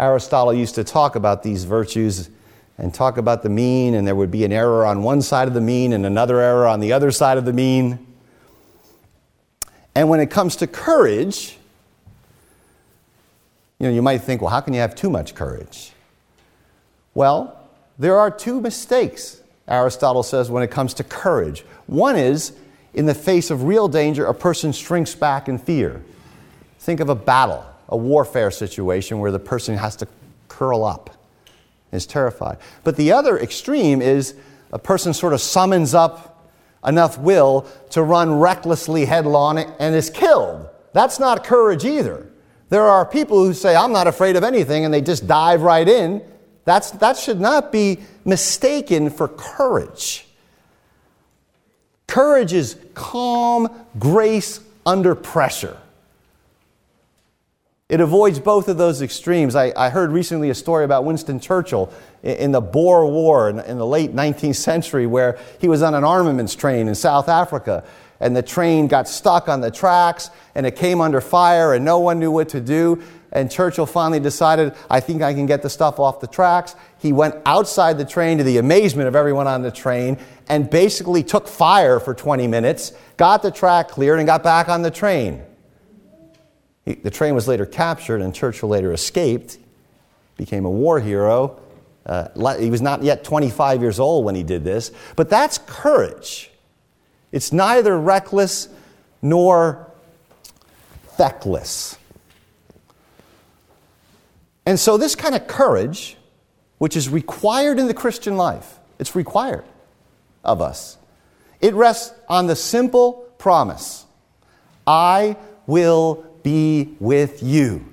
Aristotle 0.00 0.54
used 0.54 0.76
to 0.76 0.84
talk 0.84 1.14
about 1.14 1.42
these 1.42 1.64
virtues 1.64 2.30
and 2.78 2.92
talk 2.92 3.18
about 3.18 3.42
the 3.42 3.50
mean, 3.50 3.94
and 3.94 4.06
there 4.06 4.14
would 4.14 4.30
be 4.30 4.44
an 4.44 4.52
error 4.52 4.86
on 4.86 5.02
one 5.02 5.20
side 5.20 5.46
of 5.46 5.52
the 5.52 5.60
mean 5.60 5.92
and 5.92 6.06
another 6.06 6.40
error 6.40 6.66
on 6.66 6.80
the 6.80 6.94
other 6.94 7.10
side 7.10 7.36
of 7.36 7.44
the 7.44 7.52
mean. 7.52 8.06
And 9.94 10.08
when 10.08 10.18
it 10.18 10.30
comes 10.30 10.56
to 10.56 10.66
courage, 10.66 11.58
you 13.78 13.86
know, 13.86 13.92
you 13.92 14.00
might 14.00 14.18
think, 14.18 14.40
well, 14.40 14.50
how 14.50 14.62
can 14.62 14.72
you 14.72 14.80
have 14.80 14.94
too 14.94 15.10
much 15.10 15.34
courage? 15.34 15.92
Well, 17.12 17.60
there 17.98 18.18
are 18.18 18.30
two 18.30 18.60
mistakes, 18.60 19.42
Aristotle 19.68 20.22
says, 20.22 20.50
when 20.50 20.62
it 20.62 20.70
comes 20.70 20.94
to 20.94 21.04
courage. 21.04 21.60
One 21.86 22.16
is, 22.16 22.52
in 22.94 23.04
the 23.04 23.14
face 23.14 23.50
of 23.50 23.64
real 23.64 23.88
danger, 23.88 24.24
a 24.24 24.34
person 24.34 24.72
shrinks 24.72 25.14
back 25.14 25.48
in 25.48 25.58
fear. 25.58 26.02
Think 26.78 27.00
of 27.00 27.10
a 27.10 27.14
battle, 27.14 27.66
a 27.90 27.96
warfare 27.96 28.50
situation 28.50 29.18
where 29.18 29.30
the 29.30 29.38
person 29.38 29.76
has 29.76 29.96
to 29.96 30.08
curl 30.48 30.84
up 30.84 31.10
is 31.92 32.06
terrified. 32.06 32.58
But 32.84 32.96
the 32.96 33.12
other 33.12 33.38
extreme 33.38 34.00
is 34.00 34.34
a 34.72 34.78
person 34.78 35.12
sort 35.12 35.32
of 35.32 35.40
summons 35.40 35.92
up 35.92 36.48
enough 36.86 37.18
will 37.18 37.66
to 37.90 38.02
run 38.02 38.38
recklessly 38.38 39.04
headlong 39.04 39.58
and 39.58 39.94
is 39.94 40.08
killed. 40.08 40.68
That's 40.92 41.18
not 41.18 41.44
courage 41.44 41.84
either. 41.84 42.30
There 42.68 42.84
are 42.84 43.04
people 43.04 43.44
who 43.44 43.52
say, 43.52 43.74
I'm 43.74 43.92
not 43.92 44.06
afraid 44.06 44.36
of 44.36 44.44
anything, 44.44 44.84
and 44.84 44.94
they 44.94 45.02
just 45.02 45.26
dive 45.26 45.62
right 45.62 45.86
in. 45.86 46.22
That's, 46.64 46.92
that 46.92 47.16
should 47.16 47.40
not 47.40 47.72
be 47.72 47.98
mistaken 48.24 49.10
for 49.10 49.26
courage. 49.26 50.26
Courage 52.06 52.52
is 52.52 52.76
calm 52.94 53.68
grace 53.98 54.60
under 54.86 55.14
pressure. 55.14 55.76
It 57.90 58.00
avoids 58.00 58.38
both 58.38 58.68
of 58.68 58.78
those 58.78 59.02
extremes. 59.02 59.56
I, 59.56 59.72
I 59.76 59.90
heard 59.90 60.12
recently 60.12 60.48
a 60.48 60.54
story 60.54 60.84
about 60.84 61.04
Winston 61.04 61.40
Churchill 61.40 61.92
in, 62.22 62.36
in 62.36 62.52
the 62.52 62.60
Boer 62.60 63.04
War 63.04 63.50
in, 63.50 63.58
in 63.58 63.78
the 63.78 63.86
late 63.86 64.14
19th 64.14 64.54
century, 64.54 65.08
where 65.08 65.36
he 65.58 65.66
was 65.66 65.82
on 65.82 65.94
an 65.94 66.04
armaments 66.04 66.54
train 66.54 66.86
in 66.86 66.94
South 66.94 67.28
Africa, 67.28 67.82
and 68.20 68.36
the 68.36 68.44
train 68.44 68.86
got 68.86 69.08
stuck 69.08 69.48
on 69.48 69.60
the 69.60 69.72
tracks, 69.72 70.30
and 70.54 70.66
it 70.66 70.76
came 70.76 71.00
under 71.00 71.20
fire, 71.20 71.74
and 71.74 71.84
no 71.84 71.98
one 71.98 72.20
knew 72.20 72.30
what 72.30 72.50
to 72.50 72.60
do. 72.60 73.02
And 73.32 73.50
Churchill 73.50 73.86
finally 73.86 74.20
decided, 74.20 74.72
I 74.88 75.00
think 75.00 75.20
I 75.20 75.34
can 75.34 75.46
get 75.46 75.62
the 75.62 75.70
stuff 75.70 75.98
off 75.98 76.20
the 76.20 76.28
tracks. 76.28 76.76
He 76.98 77.12
went 77.12 77.34
outside 77.44 77.98
the 77.98 78.04
train 78.04 78.38
to 78.38 78.44
the 78.44 78.58
amazement 78.58 79.08
of 79.08 79.16
everyone 79.16 79.48
on 79.48 79.62
the 79.62 79.70
train 79.72 80.16
and 80.48 80.70
basically 80.70 81.24
took 81.24 81.48
fire 81.48 81.98
for 81.98 82.14
20 82.14 82.46
minutes, 82.46 82.92
got 83.16 83.42
the 83.42 83.50
track 83.50 83.88
cleared, 83.88 84.20
and 84.20 84.26
got 84.28 84.44
back 84.44 84.68
on 84.68 84.82
the 84.82 84.92
train. 84.92 85.42
He, 86.84 86.94
the 86.94 87.10
train 87.10 87.34
was 87.34 87.46
later 87.46 87.66
captured, 87.66 88.20
and 88.20 88.34
Churchill 88.34 88.68
later 88.68 88.92
escaped, 88.92 89.58
became 90.36 90.64
a 90.64 90.70
war 90.70 91.00
hero. 91.00 91.60
Uh, 92.06 92.56
he 92.58 92.70
was 92.70 92.80
not 92.80 93.02
yet 93.02 93.24
25 93.24 93.82
years 93.82 94.00
old 94.00 94.24
when 94.24 94.34
he 94.34 94.42
did 94.42 94.64
this, 94.64 94.90
but 95.16 95.28
that's 95.28 95.58
courage. 95.58 96.50
It's 97.30 97.52
neither 97.52 97.98
reckless 97.98 98.68
nor 99.22 99.86
feckless. 101.16 101.96
And 104.66 104.78
so, 104.78 104.96
this 104.96 105.14
kind 105.14 105.34
of 105.34 105.46
courage, 105.46 106.16
which 106.78 106.96
is 106.96 107.08
required 107.08 107.78
in 107.78 107.86
the 107.86 107.94
Christian 107.94 108.36
life, 108.36 108.78
it's 108.98 109.14
required 109.14 109.64
of 110.44 110.60
us. 110.60 110.96
It 111.60 111.74
rests 111.74 112.14
on 112.28 112.46
the 112.46 112.56
simple 112.56 113.12
promise 113.38 114.06
I 114.86 115.36
will 115.66 116.24
be 116.42 116.96
with 117.00 117.42
you. 117.42 117.84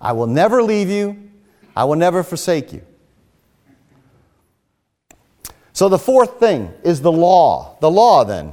I 0.00 0.12
will 0.12 0.26
never 0.26 0.62
leave 0.62 0.88
you, 0.88 1.30
I 1.76 1.84
will 1.84 1.96
never 1.96 2.22
forsake 2.22 2.72
you. 2.72 2.82
So, 5.72 5.88
the 5.88 5.98
fourth 5.98 6.38
thing 6.38 6.72
is 6.84 7.00
the 7.00 7.10
law. 7.10 7.76
The 7.80 7.90
law, 7.90 8.24
then. 8.24 8.52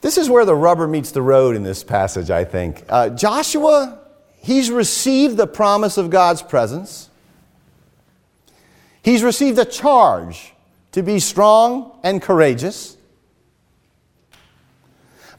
This 0.00 0.18
is 0.18 0.28
where 0.28 0.44
the 0.44 0.54
rubber 0.54 0.86
meets 0.86 1.10
the 1.12 1.22
road 1.22 1.56
in 1.56 1.62
this 1.62 1.82
passage, 1.82 2.30
I 2.30 2.44
think. 2.44 2.84
Uh, 2.88 3.08
Joshua, 3.08 4.00
he's 4.36 4.70
received 4.70 5.36
the 5.36 5.46
promise 5.46 5.96
of 5.96 6.10
God's 6.10 6.42
presence. 6.42 7.08
He's 9.02 9.22
received 9.22 9.58
a 9.58 9.64
charge 9.64 10.52
to 10.92 11.02
be 11.02 11.18
strong 11.18 11.98
and 12.04 12.22
courageous. 12.22 12.96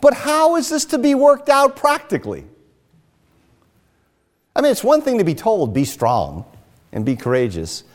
But 0.03 0.15
how 0.15 0.57
is 0.57 0.67
this 0.67 0.83
to 0.87 0.97
be 0.97 1.15
worked 1.15 1.47
out 1.47 1.77
practically? 1.77 2.43
I 4.53 4.59
mean, 4.59 4.69
it's 4.69 4.83
one 4.83 5.01
thing 5.01 5.17
to 5.19 5.23
be 5.23 5.33
told, 5.33 5.73
be 5.73 5.85
strong 5.85 6.43
and 6.91 7.05
be 7.05 7.15
courageous, 7.15 7.85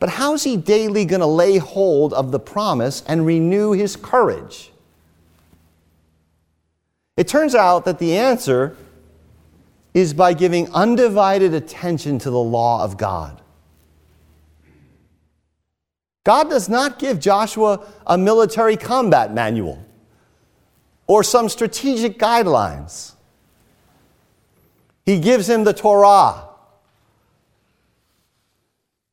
but 0.00 0.08
how's 0.08 0.42
he 0.42 0.56
daily 0.56 1.04
going 1.04 1.20
to 1.20 1.26
lay 1.26 1.58
hold 1.58 2.14
of 2.14 2.32
the 2.32 2.40
promise 2.40 3.04
and 3.06 3.24
renew 3.24 3.70
his 3.70 3.94
courage? 3.94 4.72
It 7.16 7.28
turns 7.28 7.54
out 7.54 7.84
that 7.84 8.00
the 8.00 8.16
answer 8.16 8.76
is 9.94 10.12
by 10.14 10.34
giving 10.34 10.68
undivided 10.72 11.54
attention 11.54 12.18
to 12.18 12.30
the 12.30 12.40
law 12.40 12.82
of 12.82 12.96
God. 12.96 13.40
God 16.24 16.50
does 16.50 16.68
not 16.68 16.98
give 16.98 17.20
Joshua 17.20 17.86
a 18.04 18.18
military 18.18 18.76
combat 18.76 19.32
manual 19.32 19.78
or 21.12 21.22
some 21.22 21.46
strategic 21.46 22.18
guidelines. 22.18 23.12
He 25.04 25.20
gives 25.20 25.46
him 25.46 25.62
the 25.62 25.74
Torah. 25.74 26.44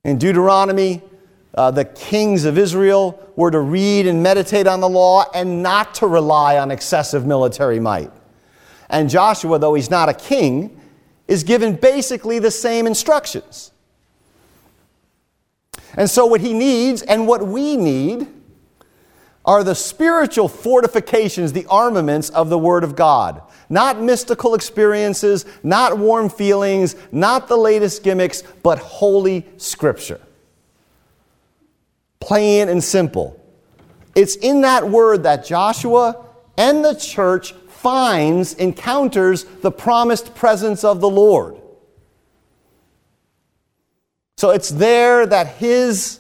In 0.06 0.18
Deuteronomy, 0.18 1.02
uh, 1.56 1.72
the 1.72 1.84
kings 1.84 2.46
of 2.46 2.58
Israel 2.58 3.22
were 3.36 3.52
to 3.52 3.60
read 3.60 4.08
and 4.08 4.24
meditate 4.24 4.66
on 4.66 4.80
the 4.80 4.88
law 4.88 5.26
and 5.36 5.62
not 5.62 5.94
to 5.96 6.08
rely 6.08 6.58
on 6.58 6.72
excessive 6.72 7.26
military 7.26 7.82
might. 7.82 8.14
And 8.90 9.10
Joshua, 9.10 9.60
though 9.60 9.74
he's 9.74 9.90
not 9.90 10.08
a 10.08 10.14
king, 10.14 10.80
is 11.28 11.44
given 11.44 11.76
basically 11.76 12.40
the 12.40 12.50
same 12.50 12.88
instructions. 12.88 13.74
And 15.98 16.10
so, 16.10 16.26
what 16.28 16.40
he 16.40 16.54
needs 16.54 17.02
and 17.02 17.28
what 17.28 17.46
we 17.46 17.76
need 17.76 18.39
are 19.46 19.64
the 19.64 19.76
spiritual 19.76 20.48
fortifications, 20.48 21.54
the 21.54 21.66
armaments 21.68 22.30
of 22.30 22.50
the 22.50 22.58
Word 22.58 22.84
of 22.84 22.96
God. 22.96 23.42
Not 23.70 24.02
mystical 24.02 24.56
experiences, 24.56 25.46
not 25.64 25.98
warm 25.98 26.30
feelings, 26.30 26.96
not 27.12 27.48
the 27.48 27.58
latest 27.58 28.04
gimmicks, 28.04 28.42
but 28.64 28.80
Holy 28.80 29.46
Scripture. 29.58 30.20
Plain 32.20 32.70
and 32.70 32.84
simple. 32.84 33.40
It's 34.16 34.36
in 34.36 34.62
that 34.62 34.90
Word 34.90 35.24
that 35.24 35.46
Joshua 35.46 36.26
and 36.58 36.84
the 36.84 36.96
church 36.96 37.54
finds, 37.68 38.54
encounters 38.56 39.46
the 39.46 39.72
promised 39.72 40.36
presence 40.36 40.84
of 40.84 41.00
the 41.00 41.10
Lord. 41.10 41.56
So 44.38 44.50
it's 44.50 44.70
there 44.70 45.26
that 45.26 45.48
His 45.48 46.20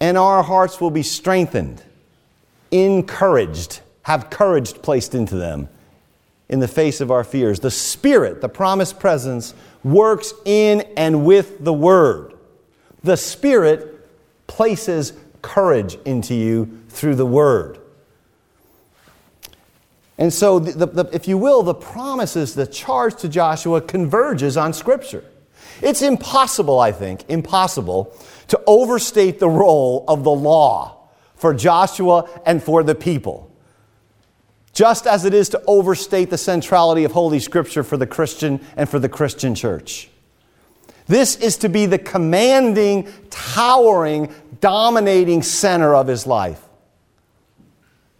and 0.00 0.16
our 0.18 0.42
hearts 0.42 0.80
will 0.80 0.90
be 0.90 1.02
strengthened, 1.02 1.82
encouraged, 2.70 3.80
have 4.02 4.30
courage 4.30 4.74
placed 4.74 5.14
into 5.14 5.36
them 5.36 5.68
in 6.48 6.60
the 6.60 6.68
face 6.68 7.00
of 7.00 7.10
our 7.10 7.24
fears. 7.24 7.60
The 7.60 7.70
Spirit, 7.70 8.40
the 8.40 8.48
promised 8.48 9.00
presence, 9.00 9.54
works 9.82 10.32
in 10.44 10.82
and 10.96 11.24
with 11.24 11.62
the 11.64 11.72
Word. 11.72 12.34
The 13.02 13.16
Spirit 13.16 13.92
places 14.46 15.12
courage 15.42 15.96
into 16.04 16.34
you 16.34 16.82
through 16.88 17.16
the 17.16 17.26
Word. 17.26 17.78
And 20.18 20.32
so, 20.32 20.58
the, 20.58 20.86
the, 20.86 21.04
if 21.12 21.28
you 21.28 21.36
will, 21.36 21.62
the 21.62 21.74
promises, 21.74 22.54
the 22.54 22.66
charge 22.66 23.16
to 23.16 23.28
Joshua 23.28 23.80
converges 23.82 24.56
on 24.56 24.72
Scripture. 24.72 25.24
It's 25.82 26.00
impossible, 26.00 26.80
I 26.80 26.90
think, 26.90 27.28
impossible 27.28 28.16
to 28.48 28.60
overstate 28.66 29.38
the 29.40 29.48
role 29.48 30.04
of 30.08 30.24
the 30.24 30.30
law 30.30 30.95
for 31.36 31.54
Joshua 31.54 32.28
and 32.44 32.62
for 32.62 32.82
the 32.82 32.94
people. 32.94 33.50
Just 34.72 35.06
as 35.06 35.24
it 35.24 35.32
is 35.32 35.48
to 35.50 35.62
overstate 35.66 36.28
the 36.30 36.38
centrality 36.38 37.04
of 37.04 37.12
Holy 37.12 37.38
Scripture 37.38 37.82
for 37.82 37.96
the 37.96 38.06
Christian 38.06 38.60
and 38.76 38.88
for 38.88 38.98
the 38.98 39.08
Christian 39.08 39.54
church. 39.54 40.10
This 41.06 41.36
is 41.36 41.56
to 41.58 41.68
be 41.68 41.86
the 41.86 41.98
commanding, 41.98 43.08
towering, 43.30 44.34
dominating 44.60 45.42
center 45.42 45.94
of 45.94 46.08
his 46.08 46.26
life. 46.26 46.62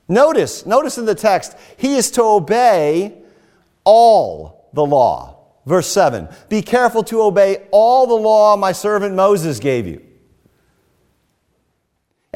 Notice, 0.09 0.65
notice 0.65 0.99
in 0.99 1.05
the 1.05 1.15
text, 1.15 1.57
he 1.77 1.97
is 1.97 2.11
to 2.13 2.23
obey 2.23 3.19
all 3.85 4.69
the 4.73 4.85
law. 4.85 5.37
Verse 5.67 5.89
7 5.89 6.29
Be 6.49 6.63
careful 6.63 7.03
to 7.05 7.23
obey 7.23 7.67
all 7.71 8.07
the 8.07 8.15
law 8.15 8.57
my 8.57 8.73
servant 8.73 9.15
Moses 9.15 9.59
gave 9.59 9.87
you. 9.87 10.01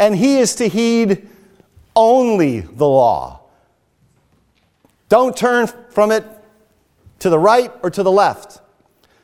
And 0.00 0.16
he 0.16 0.38
is 0.38 0.54
to 0.56 0.66
heed 0.66 1.28
only 1.94 2.60
the 2.60 2.88
law. 2.88 3.40
Don't 5.10 5.36
turn 5.36 5.66
from 5.90 6.10
it 6.10 6.24
to 7.18 7.28
the 7.28 7.38
right 7.38 7.70
or 7.82 7.90
to 7.90 8.02
the 8.02 8.10
left. 8.10 8.62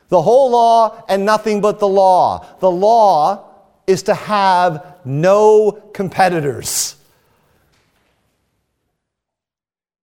The 0.09 0.21
whole 0.21 0.51
law 0.51 1.03
and 1.09 1.25
nothing 1.25 1.61
but 1.61 1.79
the 1.79 1.87
law. 1.87 2.45
The 2.59 2.69
law 2.69 3.55
is 3.87 4.03
to 4.03 4.13
have 4.13 4.99
no 5.03 5.71
competitors. 5.93 6.95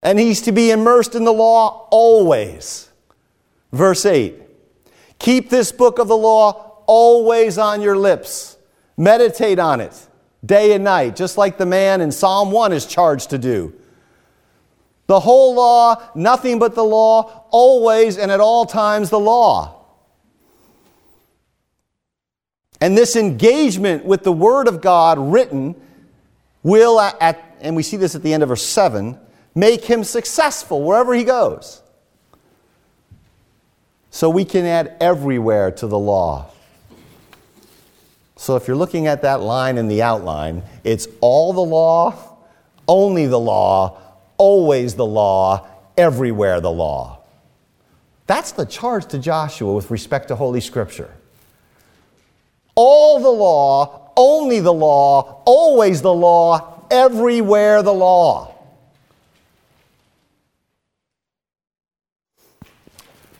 And 0.03 0.19
he's 0.19 0.41
to 0.41 0.51
be 0.51 0.71
immersed 0.71 1.15
in 1.15 1.23
the 1.23 1.33
law 1.33 1.87
always. 1.89 2.89
Verse 3.71 4.05
8 4.05 4.41
Keep 5.19 5.49
this 5.49 5.71
book 5.71 5.99
of 5.99 6.09
the 6.09 6.17
law 6.17 6.83
always 6.85 7.57
on 7.57 7.81
your 7.81 7.95
lips, 7.95 8.57
meditate 8.97 9.57
on 9.57 9.79
it 9.79 10.07
day 10.45 10.73
and 10.73 10.83
night, 10.83 11.15
just 11.15 11.37
like 11.37 11.57
the 11.57 11.65
man 11.65 12.01
in 12.01 12.11
Psalm 12.11 12.51
1 12.51 12.73
is 12.73 12.85
charged 12.85 13.31
to 13.31 13.37
do. 13.37 13.73
The 15.07 15.19
whole 15.19 15.55
law, 15.55 16.01
nothing 16.15 16.59
but 16.59 16.75
the 16.75 16.83
law, 16.83 17.45
always 17.51 18.17
and 18.17 18.31
at 18.31 18.39
all 18.39 18.65
times 18.65 19.09
the 19.09 19.19
law. 19.19 19.85
And 22.81 22.97
this 22.97 23.15
engagement 23.15 24.05
with 24.05 24.23
the 24.23 24.33
Word 24.33 24.67
of 24.67 24.81
God 24.81 25.17
written 25.19 25.75
will, 26.63 26.99
at, 26.99 27.57
and 27.61 27.75
we 27.75 27.83
see 27.83 27.97
this 27.97 28.15
at 28.15 28.23
the 28.23 28.33
end 28.33 28.43
of 28.43 28.49
verse 28.49 28.65
7, 28.65 29.17
make 29.53 29.85
him 29.85 30.03
successful 30.03 30.83
wherever 30.83 31.13
he 31.13 31.23
goes. 31.23 31.81
So 34.09 34.29
we 34.29 34.45
can 34.45 34.65
add 34.65 34.95
everywhere 34.99 35.71
to 35.71 35.87
the 35.87 35.99
law. 35.99 36.49
So 38.37 38.55
if 38.55 38.67
you're 38.67 38.77
looking 38.77 39.07
at 39.07 39.21
that 39.21 39.41
line 39.41 39.77
in 39.77 39.87
the 39.87 40.01
outline, 40.01 40.63
it's 40.83 41.07
all 41.21 41.53
the 41.53 41.61
law, 41.61 42.37
only 42.87 43.27
the 43.27 43.39
law, 43.39 43.97
always 44.37 44.95
the 44.95 45.05
law, 45.05 45.67
everywhere 45.97 46.59
the 46.59 46.71
law. 46.71 47.19
That's 48.27 48.51
the 48.51 48.65
charge 48.65 49.05
to 49.07 49.19
Joshua 49.19 49.73
with 49.73 49.91
respect 49.91 50.29
to 50.29 50.35
Holy 50.35 50.61
Scripture. 50.61 51.13
All 52.73 53.19
the 53.19 53.29
law, 53.29 54.11
only 54.17 54.59
the 54.59 54.73
law, 54.73 55.43
always 55.45 56.01
the 56.01 56.13
law, 56.13 56.83
everywhere 56.91 57.81
the 57.83 57.93
law. 57.93 58.54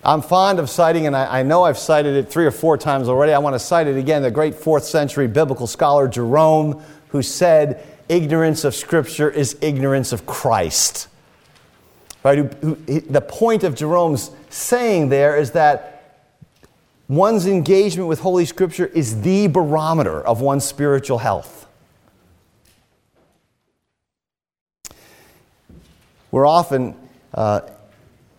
I'm 0.05 0.21
fond 0.21 0.59
of 0.59 0.69
citing, 0.69 1.07
and 1.07 1.15
I, 1.15 1.39
I, 1.39 1.43
know 1.43 1.63
I've 1.63 1.79
cited 1.79 2.15
it 2.15 2.29
three 2.29 2.45
or 2.45 2.51
four 2.51 2.77
times 2.77 3.09
already. 3.09 3.33
I 3.33 3.39
want 3.39 3.55
to 3.55 3.59
cite 3.59 3.87
it 3.87 3.97
again 3.97 4.21
the 4.21 4.29
great 4.29 4.53
fourth 4.53 4.83
century 4.83 5.27
biblical 5.27 5.65
scholar 5.65 6.07
Jerome, 6.07 6.83
who 7.09 7.23
said, 7.23 7.83
Ignorance 8.07 8.63
of 8.63 8.75
Scripture 8.75 9.31
is 9.31 9.57
ignorance 9.61 10.13
of 10.13 10.27
Christ. 10.27 11.07
Right? 12.23 12.49
The 12.51 13.25
point 13.27 13.63
of 13.63 13.73
Jerome's 13.73 14.29
saying 14.51 15.09
there 15.09 15.37
is 15.37 15.51
that 15.51 16.21
one's 17.07 17.47
engagement 17.47 18.07
with 18.07 18.19
Holy 18.19 18.45
Scripture 18.45 18.85
is 18.85 19.21
the 19.21 19.47
barometer 19.47 20.21
of 20.21 20.39
one's 20.39 20.65
spiritual 20.65 21.17
health. 21.17 21.67
We're 26.29 26.45
often 26.45 26.95
uh, 27.33 27.61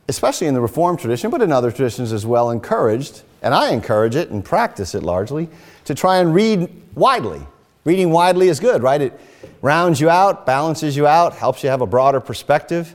especially 0.09 0.47
in 0.47 0.55
the 0.55 0.61
Reformed 0.61 0.99
tradition, 0.99 1.31
but 1.31 1.43
in 1.43 1.53
other 1.53 1.71
traditions 1.71 2.13
as 2.13 2.25
well, 2.25 2.51
encouraged, 2.51 3.23
and 3.43 3.55
I 3.55 3.71
encourage 3.71 4.15
it 4.15 4.31
and 4.31 4.45
practice 4.45 4.95
it 4.95 5.03
largely, 5.03 5.49
to 5.85 5.95
try 5.95 6.19
and 6.19 6.35
read 6.35 6.71
widely. 6.95 7.47
Reading 7.85 8.11
widely 8.11 8.49
is 8.49 8.61
good, 8.61 8.83
right? 8.83 9.01
It 9.01 9.21
rounds 9.63 10.01
you 10.01 10.11
out, 10.11 10.47
balances 10.47 10.97
you 10.97 11.07
out, 11.07 11.35
helps 11.35 11.63
you 11.63 11.71
have 11.71 11.81
a 11.81 11.87
broader 11.87 12.21
perspective. 12.21 12.95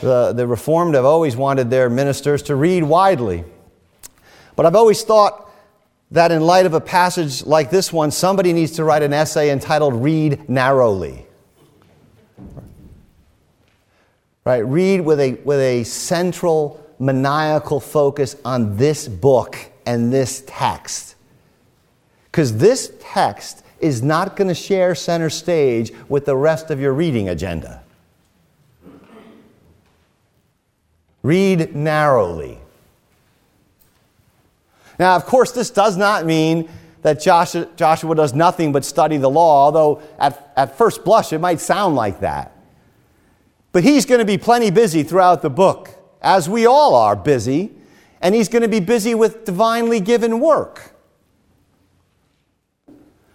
The, 0.00 0.32
the 0.32 0.46
Reformed 0.46 0.94
have 0.94 1.04
always 1.04 1.36
wanted 1.36 1.70
their 1.70 1.90
ministers 1.90 2.42
to 2.44 2.54
read 2.54 2.82
widely. 2.82 3.44
But 4.56 4.66
I've 4.66 4.76
always 4.76 5.02
thought 5.02 5.50
that 6.12 6.32
in 6.32 6.42
light 6.42 6.66
of 6.66 6.74
a 6.74 6.80
passage 6.80 7.44
like 7.44 7.70
this 7.70 7.92
one, 7.92 8.10
somebody 8.10 8.52
needs 8.52 8.72
to 8.72 8.84
write 8.84 9.02
an 9.02 9.12
essay 9.12 9.50
entitled 9.50 9.94
Read 10.02 10.48
Narrowly. 10.48 11.26
Right? 14.50 14.66
Read 14.66 15.02
with 15.02 15.20
a, 15.20 15.34
with 15.44 15.60
a 15.60 15.84
central 15.84 16.84
maniacal 16.98 17.78
focus 17.78 18.34
on 18.44 18.76
this 18.76 19.06
book 19.06 19.56
and 19.86 20.12
this 20.12 20.42
text. 20.44 21.14
Because 22.24 22.58
this 22.58 22.92
text 22.98 23.62
is 23.78 24.02
not 24.02 24.34
going 24.34 24.48
to 24.48 24.54
share 24.56 24.96
center 24.96 25.30
stage 25.30 25.92
with 26.08 26.24
the 26.24 26.34
rest 26.34 26.72
of 26.72 26.80
your 26.80 26.92
reading 26.92 27.28
agenda. 27.28 27.80
Read 31.22 31.76
narrowly. 31.76 32.58
Now, 34.98 35.14
of 35.14 35.26
course, 35.26 35.52
this 35.52 35.70
does 35.70 35.96
not 35.96 36.26
mean 36.26 36.68
that 37.02 37.20
Joshua, 37.20 37.68
Joshua 37.76 38.16
does 38.16 38.34
nothing 38.34 38.72
but 38.72 38.84
study 38.84 39.16
the 39.16 39.30
law, 39.30 39.66
although 39.66 40.02
at, 40.18 40.52
at 40.56 40.76
first 40.76 41.04
blush 41.04 41.32
it 41.32 41.38
might 41.38 41.60
sound 41.60 41.94
like 41.94 42.18
that. 42.18 42.56
But 43.72 43.84
he's 43.84 44.04
going 44.04 44.18
to 44.18 44.24
be 44.24 44.38
plenty 44.38 44.70
busy 44.70 45.02
throughout 45.02 45.42
the 45.42 45.50
book, 45.50 45.90
as 46.20 46.48
we 46.48 46.66
all 46.66 46.94
are 46.94 47.14
busy, 47.14 47.72
and 48.20 48.34
he's 48.34 48.48
going 48.48 48.62
to 48.62 48.68
be 48.68 48.80
busy 48.80 49.14
with 49.14 49.44
divinely 49.44 50.00
given 50.00 50.40
work. 50.40 50.94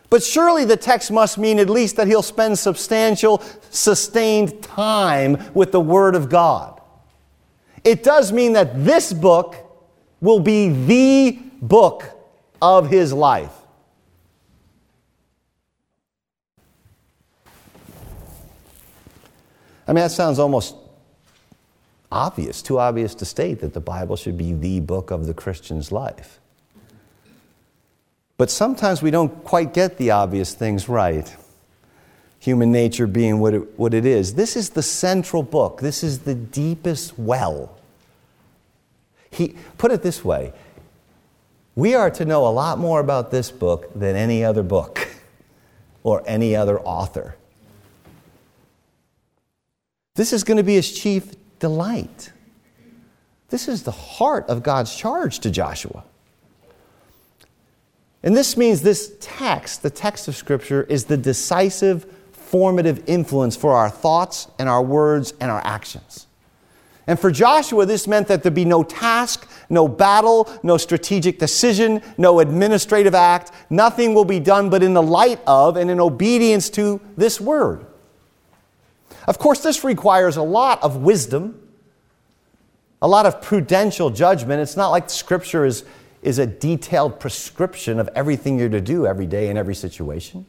But 0.09 0.23
surely 0.23 0.65
the 0.65 0.77
text 0.77 1.11
must 1.11 1.37
mean 1.37 1.59
at 1.59 1.69
least 1.69 1.95
that 1.95 2.07
he'll 2.07 2.21
spend 2.21 2.59
substantial, 2.59 3.41
sustained 3.69 4.61
time 4.61 5.51
with 5.53 5.71
the 5.71 5.79
Word 5.81 6.15
of 6.15 6.29
God. 6.29 6.79
It 7.83 8.03
does 8.03 8.31
mean 8.31 8.53
that 8.53 8.85
this 8.85 9.13
book 9.13 9.55
will 10.21 10.39
be 10.39 10.69
the 10.69 11.39
book 11.61 12.03
of 12.61 12.89
his 12.89 13.13
life. 13.13 13.51
I 19.87 19.93
mean, 19.93 20.03
that 20.03 20.11
sounds 20.11 20.39
almost 20.39 20.75
obvious, 22.11 22.61
too 22.61 22.79
obvious 22.79 23.13
to 23.15 23.25
state 23.25 23.59
that 23.59 23.73
the 23.73 23.79
Bible 23.79 24.15
should 24.15 24.37
be 24.37 24.53
the 24.53 24.79
book 24.79 25.11
of 25.11 25.27
the 25.27 25.33
Christian's 25.33 25.91
life. 25.91 26.39
But 28.37 28.49
sometimes 28.49 29.01
we 29.01 29.11
don't 29.11 29.43
quite 29.43 29.73
get 29.73 29.97
the 29.97 30.11
obvious 30.11 30.53
things 30.53 30.89
right. 30.89 31.33
Human 32.39 32.71
nature 32.71 33.07
being 33.07 33.39
what 33.39 33.53
it, 33.53 33.79
what 33.79 33.93
it 33.93 34.05
is. 34.05 34.35
This 34.35 34.55
is 34.55 34.71
the 34.71 34.83
central 34.83 35.43
book, 35.43 35.81
this 35.81 36.03
is 36.03 36.19
the 36.19 36.35
deepest 36.35 37.17
well. 37.17 37.77
He, 39.31 39.55
put 39.77 39.91
it 39.91 40.01
this 40.01 40.23
way 40.23 40.53
we 41.75 41.93
are 41.93 42.09
to 42.09 42.23
know 42.23 42.47
a 42.47 42.49
lot 42.49 42.79
more 42.79 43.01
about 43.01 43.31
this 43.31 43.51
book 43.51 43.91
than 43.93 44.15
any 44.15 44.45
other 44.45 44.63
book 44.63 45.09
or 46.03 46.23
any 46.25 46.55
other 46.55 46.79
author. 46.79 47.35
This 50.15 50.33
is 50.33 50.43
going 50.43 50.57
to 50.57 50.63
be 50.63 50.75
his 50.75 50.91
chief 50.91 51.35
delight. 51.59 52.31
This 53.49 53.67
is 53.67 53.83
the 53.83 53.91
heart 53.91 54.49
of 54.49 54.63
God's 54.63 54.95
charge 54.95 55.39
to 55.39 55.51
Joshua. 55.51 56.03
And 58.23 58.35
this 58.35 58.57
means 58.57 58.81
this 58.81 59.13
text, 59.19 59.83
the 59.83 59.89
text 59.89 60.27
of 60.27 60.35
Scripture, 60.35 60.83
is 60.83 61.05
the 61.05 61.17
decisive, 61.17 62.05
formative 62.31 63.03
influence 63.07 63.55
for 63.55 63.73
our 63.73 63.89
thoughts 63.89 64.47
and 64.57 64.67
our 64.67 64.81
words 64.81 65.33
and 65.39 65.51
our 65.51 65.61
actions. 65.63 66.25
And 67.07 67.19
for 67.19 67.29
Joshua, 67.29 67.85
this 67.85 68.07
meant 68.07 68.27
that 68.29 68.41
there'd 68.41 68.55
be 68.55 68.65
no 68.65 68.81
task, 68.81 69.47
no 69.69 69.87
battle, 69.87 70.49
no 70.63 70.77
strategic 70.77 71.37
decision, 71.37 72.01
no 72.17 72.39
administrative 72.39 73.13
act. 73.13 73.51
Nothing 73.69 74.15
will 74.15 74.25
be 74.25 74.39
done 74.39 74.71
but 74.71 74.81
in 74.81 74.95
the 74.95 75.03
light 75.03 75.39
of 75.45 75.77
and 75.77 75.91
in 75.91 75.99
obedience 75.99 76.69
to 76.71 76.99
this 77.15 77.39
word. 77.39 77.85
Of 79.27 79.39
course, 79.39 79.61
this 79.61 79.83
requires 79.83 80.37
a 80.37 80.43
lot 80.43 80.83
of 80.83 80.97
wisdom, 80.97 81.61
a 83.01 83.07
lot 83.07 83.25
of 83.25 83.41
prudential 83.41 84.09
judgment. 84.09 84.61
It's 84.61 84.77
not 84.77 84.89
like 84.89 85.09
Scripture 85.09 85.65
is 85.65 85.83
is 86.25 86.39
a 86.39 86.45
detailed 86.47 87.19
prescription 87.19 87.99
of 87.99 88.09
everything 88.15 88.57
you're 88.57 88.67
to 88.67 88.81
do 88.81 89.05
every 89.05 89.27
day 89.27 89.47
in 89.47 89.57
every 89.57 89.75
situation. 89.75 90.43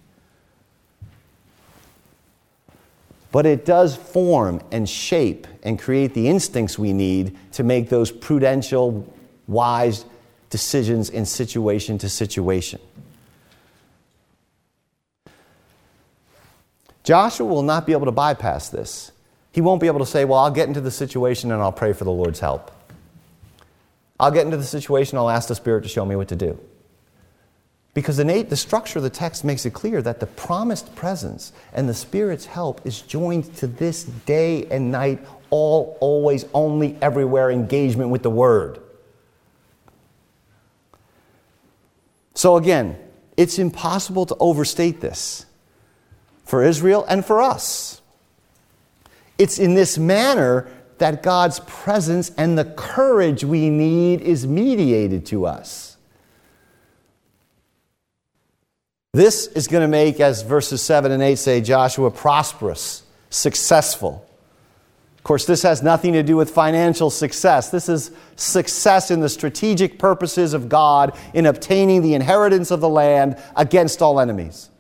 But 3.31 3.45
it 3.45 3.67
does 3.67 3.95
form 3.95 4.63
and 4.73 4.89
shape 4.89 5.47
and 5.63 5.79
create 5.79 6.15
the 6.15 6.29
instincts 6.29 6.79
we 6.79 6.95
need 6.95 7.37
to 7.53 7.63
make 7.63 7.91
those 7.91 8.11
prudential, 8.11 9.13
wise 9.47 10.07
decisions 10.49 11.11
in 11.11 11.27
situation 11.27 11.99
to 11.99 12.09
situation. 12.09 12.81
Joshua 17.07 17.47
will 17.47 17.63
not 17.63 17.87
be 17.87 17.93
able 17.93 18.07
to 18.07 18.13
bypass 18.13 18.69
this. 18.69 19.13
He 19.53 19.61
won't 19.61 19.81
be 19.81 19.87
able 19.87 20.01
to 20.01 20.07
say, 20.07 20.25
Well, 20.25 20.41
I'll 20.41 20.51
get 20.51 20.67
into 20.67 20.81
the 20.81 20.91
situation 20.91 21.53
and 21.53 21.63
I'll 21.63 21.71
pray 21.71 21.93
for 21.93 22.03
the 22.03 22.11
Lord's 22.11 22.41
help. 22.41 22.73
I'll 24.19 24.33
get 24.33 24.45
into 24.45 24.57
the 24.57 24.65
situation, 24.65 25.17
I'll 25.17 25.31
ask 25.31 25.47
the 25.47 25.55
Spirit 25.55 25.85
to 25.85 25.89
show 25.89 26.05
me 26.05 26.17
what 26.17 26.27
to 26.29 26.37
do. 26.37 26.59
Because 27.95 28.17
the, 28.17 28.43
the 28.43 28.57
structure 28.57 28.99
of 28.99 29.05
the 29.05 29.11
text 29.11 29.45
makes 29.45 29.65
it 29.65 29.73
clear 29.73 30.03
that 30.03 30.19
the 30.19 30.27
promised 30.27 30.97
presence 30.97 31.53
and 31.73 31.89
the 31.89 31.95
Spirit's 31.95 32.45
help 32.45 32.85
is 32.85 33.03
joined 33.03 33.55
to 33.59 33.69
this 33.69 34.03
day 34.03 34.67
and 34.67 34.91
night, 34.91 35.25
all, 35.51 35.97
always, 36.01 36.45
only, 36.53 36.99
everywhere 37.01 37.53
engagement 37.53 38.11
with 38.11 38.25
the 38.25 38.31
Word. 38.31 38.81
So 42.35 42.57
again, 42.57 42.99
it's 43.37 43.61
impossible 43.61 44.27
to 44.27 44.37
overstate 44.41 45.01
this 45.01 45.46
for 46.47 46.63
Israel 46.65 47.05
and 47.07 47.27
for 47.27 47.43
us. 47.43 48.01
It's 49.37 49.59
in 49.59 49.75
this 49.75 49.99
manner 49.99 50.69
that 50.99 51.23
God's 51.23 51.61
presence 51.61 52.31
and 52.39 52.57
the 52.57 52.65
courage 52.65 53.45
we 53.45 53.69
need 53.69 54.23
is 54.23 54.47
mediated 54.47 55.27
to 55.27 55.45
us. 55.45 55.99
This 59.13 59.47
is 59.49 59.67
going 59.67 59.83
to 59.83 59.89
make, 59.89 60.21
as 60.21 60.43
verses 60.43 60.83
7 60.83 61.11
and 61.11 61.23
8 61.23 61.37
say, 61.37 61.61
Joshua 61.61 62.11
prosperous, 62.11 63.03
successful. 63.29 64.27
Of 65.19 65.25
course, 65.25 65.47
this 65.47 65.63
has 65.63 65.83
nothing 65.83 66.13
to 66.13 66.23
do 66.23 66.37
with 66.37 66.51
financial 66.51 67.11
success. 67.11 67.71
This 67.71 67.89
is 67.89 68.11
success 68.37 69.11
in 69.11 69.21
the 69.21 69.29
strategic 69.29 69.99
purposes 69.99 70.55
of 70.55 70.69
God 70.69 71.19
in 71.35 71.47
obtaining 71.47 72.03
the 72.03 72.15
inheritance 72.15 72.71
of 72.71 72.81
the 72.81 72.89
land 72.89 73.37
against 73.57 74.01
all 74.01 74.21
enemies. 74.21 74.71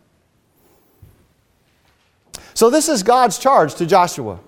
So, 2.57 2.71
this 2.71 2.88
is 2.88 3.03
God's 3.03 3.37
charge 3.37 3.75
to 3.75 3.85
Joshua. 3.85 4.40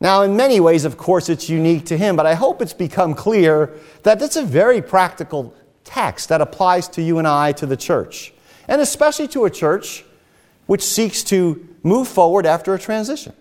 Now, 0.00 0.22
in 0.22 0.38
many 0.38 0.58
ways, 0.58 0.86
of 0.86 0.96
course, 0.96 1.28
it's 1.28 1.50
unique 1.50 1.84
to 1.84 1.98
him, 1.98 2.16
but 2.16 2.24
I 2.24 2.32
hope 2.32 2.62
it's 2.62 2.72
become 2.72 3.12
clear 3.12 3.74
that 4.04 4.22
it's 4.22 4.36
a 4.36 4.42
very 4.42 4.80
practical 4.80 5.54
text 5.84 6.30
that 6.30 6.40
applies 6.40 6.88
to 6.88 7.02
you 7.02 7.18
and 7.18 7.28
I, 7.28 7.52
to 7.52 7.66
the 7.66 7.76
church, 7.76 8.32
and 8.66 8.80
especially 8.80 9.28
to 9.28 9.44
a 9.44 9.50
church 9.50 10.02
which 10.64 10.82
seeks 10.82 11.22
to 11.24 11.68
move 11.82 12.08
forward 12.08 12.46
after 12.46 12.72
a 12.72 12.78
transition. 12.78 13.34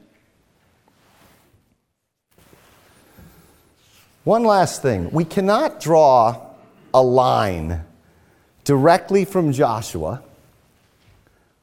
One 4.25 4.43
last 4.43 4.81
thing 4.81 5.09
we 5.11 5.23
cannot 5.23 5.79
draw 5.79 6.47
a 6.93 7.01
line 7.01 7.85
directly 8.65 9.23
from 9.23 9.53
Joshua 9.53 10.21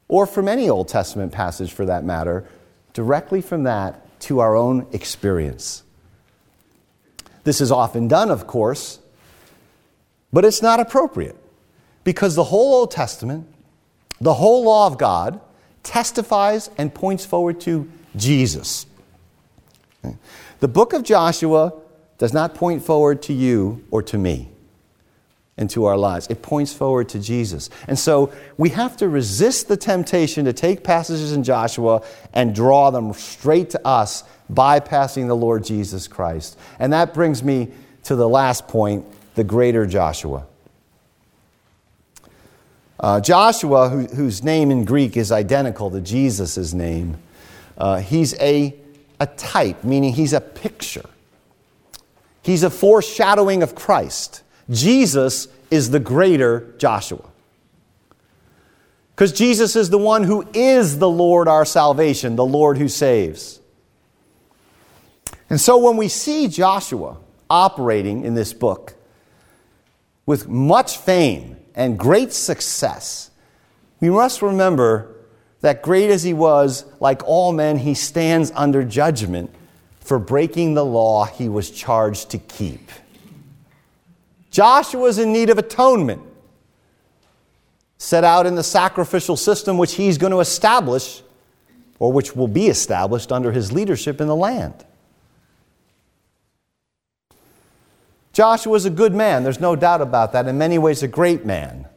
or 0.07 0.25
from 0.25 0.47
any 0.47 0.69
Old 0.69 0.87
Testament 0.87 1.31
passage 1.31 1.73
for 1.73 1.85
that 1.85 2.03
matter, 2.03 2.45
directly 2.93 3.41
from 3.41 3.63
that 3.63 4.19
to 4.21 4.39
our 4.39 4.55
own 4.55 4.87
experience. 4.91 5.83
This 7.43 7.61
is 7.61 7.71
often 7.71 8.07
done, 8.07 8.31
of 8.31 8.47
course, 8.47 8.99
but 10.31 10.45
it's 10.45 10.61
not 10.61 10.79
appropriate 10.79 11.35
because 12.03 12.35
the 12.35 12.45
whole 12.45 12.75
Old 12.75 12.91
Testament, 12.91 13.47
the 14.19 14.33
whole 14.33 14.63
law 14.63 14.87
of 14.87 14.97
God, 14.97 15.39
testifies 15.83 16.69
and 16.77 16.93
points 16.93 17.25
forward 17.25 17.59
to 17.61 17.89
Jesus. 18.15 18.85
The 20.59 20.67
book 20.67 20.93
of 20.93 21.03
Joshua 21.03 21.73
does 22.17 22.33
not 22.33 22.55
point 22.55 22.83
forward 22.83 23.21
to 23.23 23.33
you 23.33 23.83
or 23.91 24.01
to 24.03 24.17
me 24.17 24.49
into 25.57 25.85
our 25.85 25.97
lives. 25.97 26.27
It 26.29 26.41
points 26.41 26.73
forward 26.73 27.09
to 27.09 27.19
Jesus. 27.19 27.69
And 27.87 27.97
so 27.97 28.33
we 28.57 28.69
have 28.69 28.97
to 28.97 29.07
resist 29.07 29.67
the 29.67 29.77
temptation 29.77 30.45
to 30.45 30.53
take 30.53 30.83
passages 30.83 31.31
in 31.31 31.43
Joshua 31.43 32.03
and 32.33 32.53
draw 32.53 32.91
them 32.91 33.13
straight 33.13 33.69
to 33.69 33.87
us, 33.87 34.23
bypassing 34.51 35.27
the 35.27 35.35
Lord 35.35 35.63
Jesus 35.63 36.07
Christ. 36.07 36.59
And 36.77 36.91
that 36.91 37.13
brings 37.13 37.41
me 37.41 37.71
to 38.03 38.15
the 38.15 38.27
last 38.27 38.67
point 38.67 39.05
the 39.35 39.45
greater 39.45 39.85
Joshua. 39.85 40.45
Uh, 42.99 43.21
Joshua, 43.21 43.89
who, 43.89 44.05
whose 44.05 44.43
name 44.43 44.71
in 44.71 44.83
Greek 44.83 45.15
is 45.15 45.31
identical 45.31 45.91
to 45.91 46.01
Jesus' 46.01 46.73
name, 46.73 47.17
uh, 47.77 47.97
he's 47.97 48.37
a, 48.39 48.75
a 49.19 49.27
type, 49.27 49.83
meaning 49.83 50.13
he's 50.13 50.33
a 50.33 50.41
picture. 50.41 51.05
He's 52.41 52.63
a 52.63 52.69
foreshadowing 52.69 53.63
of 53.63 53.73
Christ. 53.73 54.43
Jesus 54.69 55.47
is 55.69 55.91
the 55.91 55.99
greater 55.99 56.73
Joshua. 56.77 57.23
Because 59.15 59.31
Jesus 59.31 59.75
is 59.75 59.89
the 59.89 59.97
one 59.97 60.23
who 60.23 60.45
is 60.53 60.99
the 60.99 61.09
Lord 61.09 61.47
our 61.47 61.65
salvation, 61.65 62.35
the 62.35 62.45
Lord 62.45 62.77
who 62.77 62.89
saves. 62.89 63.61
And 65.49 65.61
so 65.61 65.77
when 65.77 65.95
we 65.95 66.07
see 66.07 66.47
Joshua 66.47 67.17
operating 67.49 68.25
in 68.25 68.33
this 68.33 68.51
book 68.51 68.95
with 70.25 70.47
much 70.49 70.97
fame 70.97 71.57
and 71.75 71.97
great 71.97 72.33
success, 72.33 73.31
we 74.01 74.09
must 74.09 74.41
remember 74.41 75.15
that 75.61 75.81
great 75.81 76.09
as 76.09 76.23
he 76.23 76.33
was, 76.33 76.83
like 76.99 77.23
all 77.25 77.53
men, 77.53 77.77
he 77.77 77.93
stands 77.93 78.51
under 78.55 78.83
judgment 78.83 79.49
for 79.99 80.19
breaking 80.19 80.73
the 80.73 80.85
law 80.85 81.25
he 81.25 81.47
was 81.47 81.71
charged 81.71 82.31
to 82.31 82.37
keep. 82.37 82.91
Joshua 84.55 85.09
is 85.09 85.17
in 85.17 85.33
need 85.33 85.49
of 85.49 85.57
atonement, 85.57 86.21
set 87.97 88.23
out 88.23 88.45
in 88.45 88.55
the 88.55 88.63
sacrificial 88.63 89.35
system 89.35 89.77
which 89.77 89.95
he's 89.95 90.17
going 90.17 90.31
to 90.31 90.39
establish, 90.39 91.23
or 91.99 92.13
which 92.13 92.37
will 92.37 92.47
be 92.47 92.67
established 92.67 93.33
under 93.33 93.51
his 93.51 93.73
leadership 93.73 94.21
in 94.21 94.27
the 94.27 94.35
land. 94.35 94.85
Joshua 98.31 98.75
is 98.75 98.85
a 98.85 98.89
good 98.89 99.13
man, 99.13 99.43
there's 99.43 99.59
no 99.59 99.75
doubt 99.75 99.99
about 99.99 100.31
that, 100.31 100.47
in 100.47 100.57
many 100.57 100.77
ways, 100.77 101.03
a 101.03 101.07
great 101.09 101.45
man. 101.45 101.89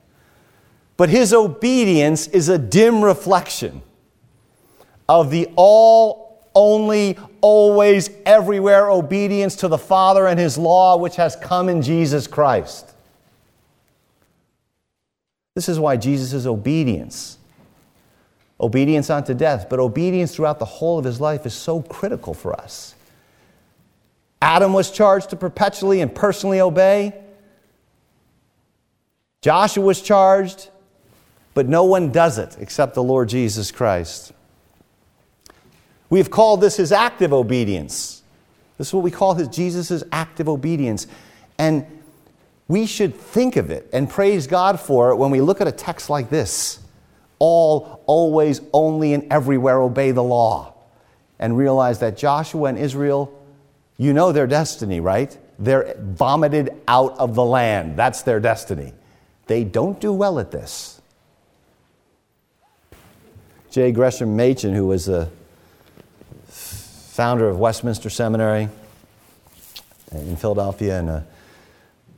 But 0.97 1.11
his 1.11 1.33
obedience 1.33 2.27
is 2.27 2.49
a 2.49 2.59
dim 2.59 3.05
reflection 3.05 3.83
of 5.09 5.31
the 5.31 5.49
all 5.55 6.28
only, 6.55 7.19
always, 7.41 8.11
everywhere 8.27 8.91
obedience 8.91 9.57
to 9.57 9.69
the 9.69 9.79
Father 9.79 10.27
and 10.27 10.39
His 10.39 10.59
law, 10.59 10.97
which 10.97 11.17
has 11.17 11.37
come 11.37 11.69
in 11.69 11.83
Jesus 11.83 12.27
Christ. 12.27 12.95
This 15.59 15.69
is 15.69 15.81
why 15.81 15.97
Jesus' 15.97 16.47
obedience, 16.47 17.37
obedience 18.61 19.11
unto 19.11 19.35
death, 19.35 19.67
but 19.69 19.81
obedience 19.81 20.33
throughout 20.33 20.61
the 20.61 20.65
whole 20.65 21.01
of 21.01 21.05
his 21.05 21.21
life 21.21 21.45
is 21.47 21.53
so 21.53 21.83
critical 21.83 22.33
for 22.33 22.53
us. 22.53 22.95
Adam 24.41 24.73
was 24.73 24.93
charged 24.93 25.31
to 25.31 25.37
perpetually 25.37 26.01
and 26.01 26.15
personally 26.15 26.61
obey. 26.61 27.13
Joshua 29.43 29.85
was 29.85 30.01
charged, 30.01 30.71
but 31.55 31.69
no 31.69 31.83
one 31.83 32.13
does 32.13 32.39
it 32.39 32.57
except 32.61 32.95
the 32.95 33.03
Lord 33.03 33.29
Jesus 33.29 33.73
Christ. 33.73 34.33
We 36.11 36.18
have 36.18 36.31
called 36.31 36.61
this 36.61 36.77
his 36.77 36.92
active 36.92 37.33
obedience. 37.33 38.23
This 38.79 38.88
is 38.88 38.94
what 38.94 39.03
we 39.03 39.11
call 39.11 39.35
his 39.35 39.49
Jesus' 39.49 40.03
active 40.12 40.49
obedience. 40.49 41.07
And 41.59 41.85
we 42.68 42.87
should 42.87 43.14
think 43.14 43.57
of 43.57 43.71
it 43.71 43.88
and 43.92 44.09
praise 44.09 44.47
God 44.47 44.79
for 44.79 45.11
it 45.11 45.16
when 45.16 45.31
we 45.31 45.40
look 45.40 45.61
at 45.61 45.66
a 45.66 45.73
text 45.73 46.09
like 46.09 46.31
this. 46.31 46.79
All, 47.38 48.03
always, 48.07 48.61
only, 48.73 49.12
and 49.14 49.31
everywhere 49.33 49.81
obey 49.81 50.11
the 50.11 50.23
law. 50.23 50.75
And 51.38 51.57
realize 51.57 52.01
that 52.01 52.16
Joshua 52.16 52.68
and 52.68 52.79
Israel, 52.79 53.33
you 53.97 54.12
know 54.12 54.33
their 54.33 54.47
destiny, 54.47 55.01
right? 55.01 55.37
They're 55.59 55.94
vomited 55.99 56.71
out 56.88 57.16
of 57.18 57.35
the 57.35 57.44
land. 57.44 57.97
That's 57.97 58.23
their 58.23 58.40
destiny. 58.40 58.92
they 59.47 59.64
don't 59.64 59.99
do 59.99 60.12
well 60.12 60.38
at 60.38 60.51
this. 60.51 61.01
J. 63.71 63.92
Gresham 63.92 64.37
Machen, 64.37 64.75
who 64.75 64.87
was 64.87 65.09
a 65.09 65.31
founder 67.19 67.49
of 67.49 67.59
Westminster 67.59 68.09
Seminary 68.09 68.69
in 70.13 70.37
Philadelphia 70.37 71.01
and 71.01 71.11
a, 71.11 71.27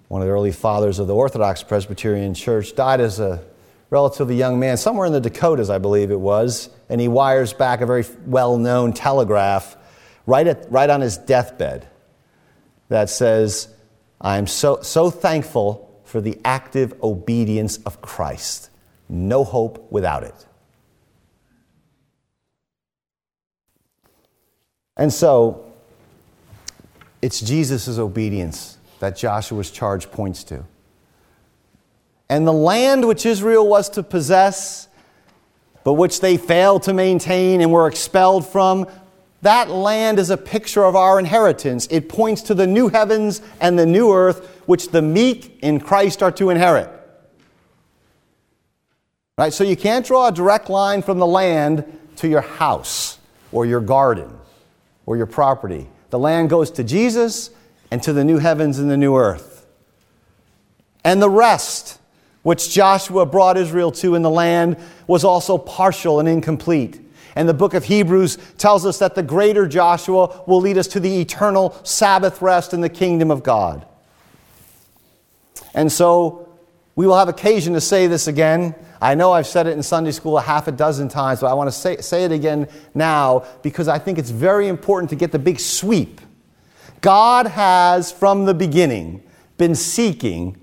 one 0.08 0.20
of 0.20 0.28
the 0.28 0.30
early 0.30 0.52
fathers 0.52 0.98
of 0.98 1.06
the 1.06 1.14
Orthodox 1.14 1.62
Presbyterian 1.62 2.34
Church, 2.34 2.74
died 2.74 3.00
as 3.00 3.18
a 3.18 3.42
relatively 3.88 4.36
young 4.36 4.60
man, 4.60 4.76
somewhere 4.76 5.06
in 5.06 5.14
the 5.14 5.20
Dakotas, 5.22 5.70
I 5.70 5.78
believe 5.78 6.10
it 6.10 6.20
was, 6.20 6.68
and 6.90 7.00
he 7.00 7.08
wires 7.08 7.54
back 7.54 7.80
a 7.80 7.86
very 7.86 8.04
well 8.26 8.58
known 8.58 8.92
telegraph 8.92 9.74
right, 10.26 10.46
at, 10.46 10.70
right 10.70 10.90
on 10.90 11.00
his 11.00 11.16
deathbed 11.16 11.88
that 12.90 13.08
says, 13.08 13.74
I 14.20 14.36
am 14.36 14.46
so, 14.46 14.82
so 14.82 15.08
thankful 15.08 15.98
for 16.04 16.20
the 16.20 16.38
active 16.44 16.92
obedience 17.02 17.78
of 17.86 18.02
Christ. 18.02 18.68
No 19.08 19.44
hope 19.44 19.90
without 19.90 20.24
it. 20.24 20.46
And 25.00 25.10
so, 25.10 25.64
it's 27.22 27.40
Jesus' 27.40 27.98
obedience 27.98 28.76
that 28.98 29.16
Joshua's 29.16 29.70
charge 29.70 30.10
points 30.10 30.44
to. 30.44 30.62
And 32.28 32.46
the 32.46 32.52
land 32.52 33.08
which 33.08 33.24
Israel 33.24 33.66
was 33.66 33.88
to 33.90 34.02
possess, 34.02 34.88
but 35.84 35.94
which 35.94 36.20
they 36.20 36.36
failed 36.36 36.82
to 36.82 36.92
maintain 36.92 37.62
and 37.62 37.72
were 37.72 37.88
expelled 37.88 38.46
from, 38.46 38.86
that 39.40 39.70
land 39.70 40.18
is 40.18 40.28
a 40.28 40.36
picture 40.36 40.84
of 40.84 40.94
our 40.94 41.18
inheritance. 41.18 41.88
It 41.90 42.10
points 42.10 42.42
to 42.42 42.54
the 42.54 42.66
new 42.66 42.90
heavens 42.90 43.40
and 43.58 43.78
the 43.78 43.86
new 43.86 44.12
earth, 44.12 44.62
which 44.66 44.90
the 44.90 45.00
meek 45.00 45.60
in 45.62 45.80
Christ 45.80 46.22
are 46.22 46.32
to 46.32 46.50
inherit. 46.50 46.90
Right? 49.38 49.54
So 49.54 49.64
you 49.64 49.78
can't 49.78 50.04
draw 50.04 50.28
a 50.28 50.32
direct 50.32 50.68
line 50.68 51.00
from 51.00 51.18
the 51.18 51.26
land 51.26 51.86
to 52.16 52.28
your 52.28 52.42
house 52.42 53.18
or 53.50 53.64
your 53.64 53.80
garden 53.80 54.30
or 55.10 55.16
your 55.16 55.26
property. 55.26 55.88
The 56.10 56.20
land 56.20 56.50
goes 56.50 56.70
to 56.70 56.84
Jesus 56.84 57.50
and 57.90 58.00
to 58.04 58.12
the 58.12 58.22
new 58.22 58.38
heavens 58.38 58.78
and 58.78 58.88
the 58.88 58.96
new 58.96 59.16
earth. 59.16 59.66
And 61.02 61.20
the 61.20 61.28
rest, 61.28 61.98
which 62.44 62.70
Joshua 62.70 63.26
brought 63.26 63.56
Israel 63.56 63.90
to 63.90 64.14
in 64.14 64.22
the 64.22 64.30
land, 64.30 64.76
was 65.08 65.24
also 65.24 65.58
partial 65.58 66.20
and 66.20 66.28
incomplete. 66.28 67.00
And 67.34 67.48
the 67.48 67.54
book 67.54 67.74
of 67.74 67.86
Hebrews 67.86 68.38
tells 68.56 68.86
us 68.86 69.00
that 69.00 69.16
the 69.16 69.22
greater 69.24 69.66
Joshua 69.66 70.44
will 70.46 70.60
lead 70.60 70.78
us 70.78 70.86
to 70.86 71.00
the 71.00 71.20
eternal 71.20 71.76
Sabbath 71.82 72.40
rest 72.40 72.72
in 72.72 72.80
the 72.80 72.88
kingdom 72.88 73.32
of 73.32 73.42
God. 73.42 73.84
And 75.74 75.90
so 75.90 76.49
we 76.96 77.06
will 77.06 77.16
have 77.16 77.28
occasion 77.28 77.74
to 77.74 77.80
say 77.80 78.06
this 78.06 78.26
again. 78.26 78.74
I 79.00 79.14
know 79.14 79.32
I've 79.32 79.46
said 79.46 79.66
it 79.66 79.72
in 79.72 79.82
Sunday 79.82 80.10
school 80.10 80.36
a 80.36 80.42
half 80.42 80.68
a 80.68 80.72
dozen 80.72 81.08
times, 81.08 81.40
but 81.40 81.46
I 81.46 81.54
want 81.54 81.68
to 81.68 81.72
say, 81.72 81.96
say 81.98 82.24
it 82.24 82.32
again 82.32 82.68
now 82.94 83.44
because 83.62 83.88
I 83.88 83.98
think 83.98 84.18
it's 84.18 84.30
very 84.30 84.68
important 84.68 85.10
to 85.10 85.16
get 85.16 85.32
the 85.32 85.38
big 85.38 85.58
sweep. 85.60 86.20
God 87.00 87.46
has, 87.46 88.12
from 88.12 88.44
the 88.44 88.54
beginning, 88.54 89.22
been 89.56 89.74
seeking 89.74 90.60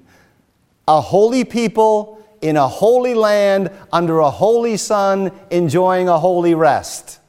a 0.87 1.01
holy 1.01 1.43
people 1.43 2.17
in 2.41 2.57
a 2.57 2.67
holy 2.67 3.13
land 3.13 3.71
under 3.91 4.19
a 4.19 4.29
holy 4.29 4.77
sun, 4.77 5.31
enjoying 5.49 6.07
a 6.07 6.19
holy 6.19 6.53
rest. 6.53 7.19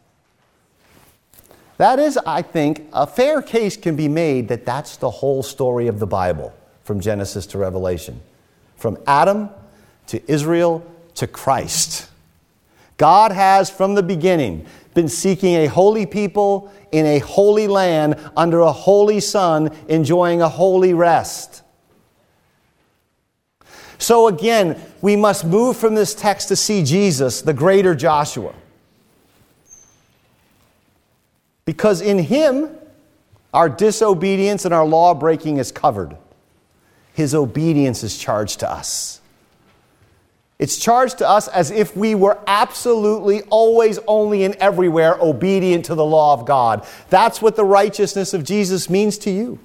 That 1.78 1.98
is, 1.98 2.18
I 2.26 2.42
think, 2.42 2.88
a 2.92 3.06
fair 3.06 3.40
case 3.40 3.76
can 3.76 3.96
be 3.96 4.08
made 4.08 4.48
that 4.48 4.66
that's 4.66 4.96
the 4.96 5.10
whole 5.10 5.42
story 5.42 5.86
of 5.86 5.98
the 6.00 6.06
Bible 6.06 6.52
from 6.82 7.00
Genesis 7.00 7.46
to 7.46 7.58
Revelation, 7.58 8.20
from 8.78 8.96
Adam 9.06 9.50
to 10.06 10.22
Israel 10.30 10.84
to 11.16 11.26
Christ. 11.26 12.08
God 12.96 13.30
has, 13.32 13.70
from 13.70 13.94
the 13.94 14.02
beginning, 14.02 14.66
been 14.94 15.08
seeking 15.08 15.54
a 15.54 15.66
holy 15.66 16.06
people 16.06 16.72
in 16.90 17.06
a 17.06 17.18
holy 17.18 17.68
land 17.68 18.18
under 18.36 18.60
a 18.60 18.72
holy 18.72 19.20
sun, 19.20 19.70
enjoying 19.88 20.40
a 20.40 20.48
holy 20.48 20.94
rest. 20.94 21.62
So 23.98 24.28
again, 24.28 24.80
we 25.02 25.16
must 25.16 25.44
move 25.44 25.76
from 25.76 25.94
this 25.94 26.14
text 26.14 26.48
to 26.48 26.56
see 26.56 26.82
Jesus, 26.84 27.42
the 27.42 27.52
greater 27.52 27.94
Joshua. 27.94 28.54
Because 31.64 32.00
in 32.00 32.18
him, 32.18 32.70
our 33.52 33.68
disobedience 33.68 34.64
and 34.64 34.72
our 34.72 34.86
law 34.86 35.14
breaking 35.14 35.58
is 35.58 35.70
covered. 35.70 36.16
His 37.18 37.34
obedience 37.34 38.04
is 38.04 38.16
charged 38.16 38.60
to 38.60 38.70
us. 38.70 39.20
It's 40.60 40.76
charged 40.76 41.18
to 41.18 41.28
us 41.28 41.48
as 41.48 41.72
if 41.72 41.96
we 41.96 42.14
were 42.14 42.38
absolutely, 42.46 43.42
always, 43.50 43.98
only, 44.06 44.44
and 44.44 44.54
everywhere 44.60 45.16
obedient 45.20 45.86
to 45.86 45.96
the 45.96 46.04
law 46.04 46.32
of 46.32 46.46
God. 46.46 46.86
That's 47.10 47.42
what 47.42 47.56
the 47.56 47.64
righteousness 47.64 48.34
of 48.34 48.44
Jesus 48.44 48.88
means 48.88 49.18
to 49.18 49.32
you. 49.32 49.58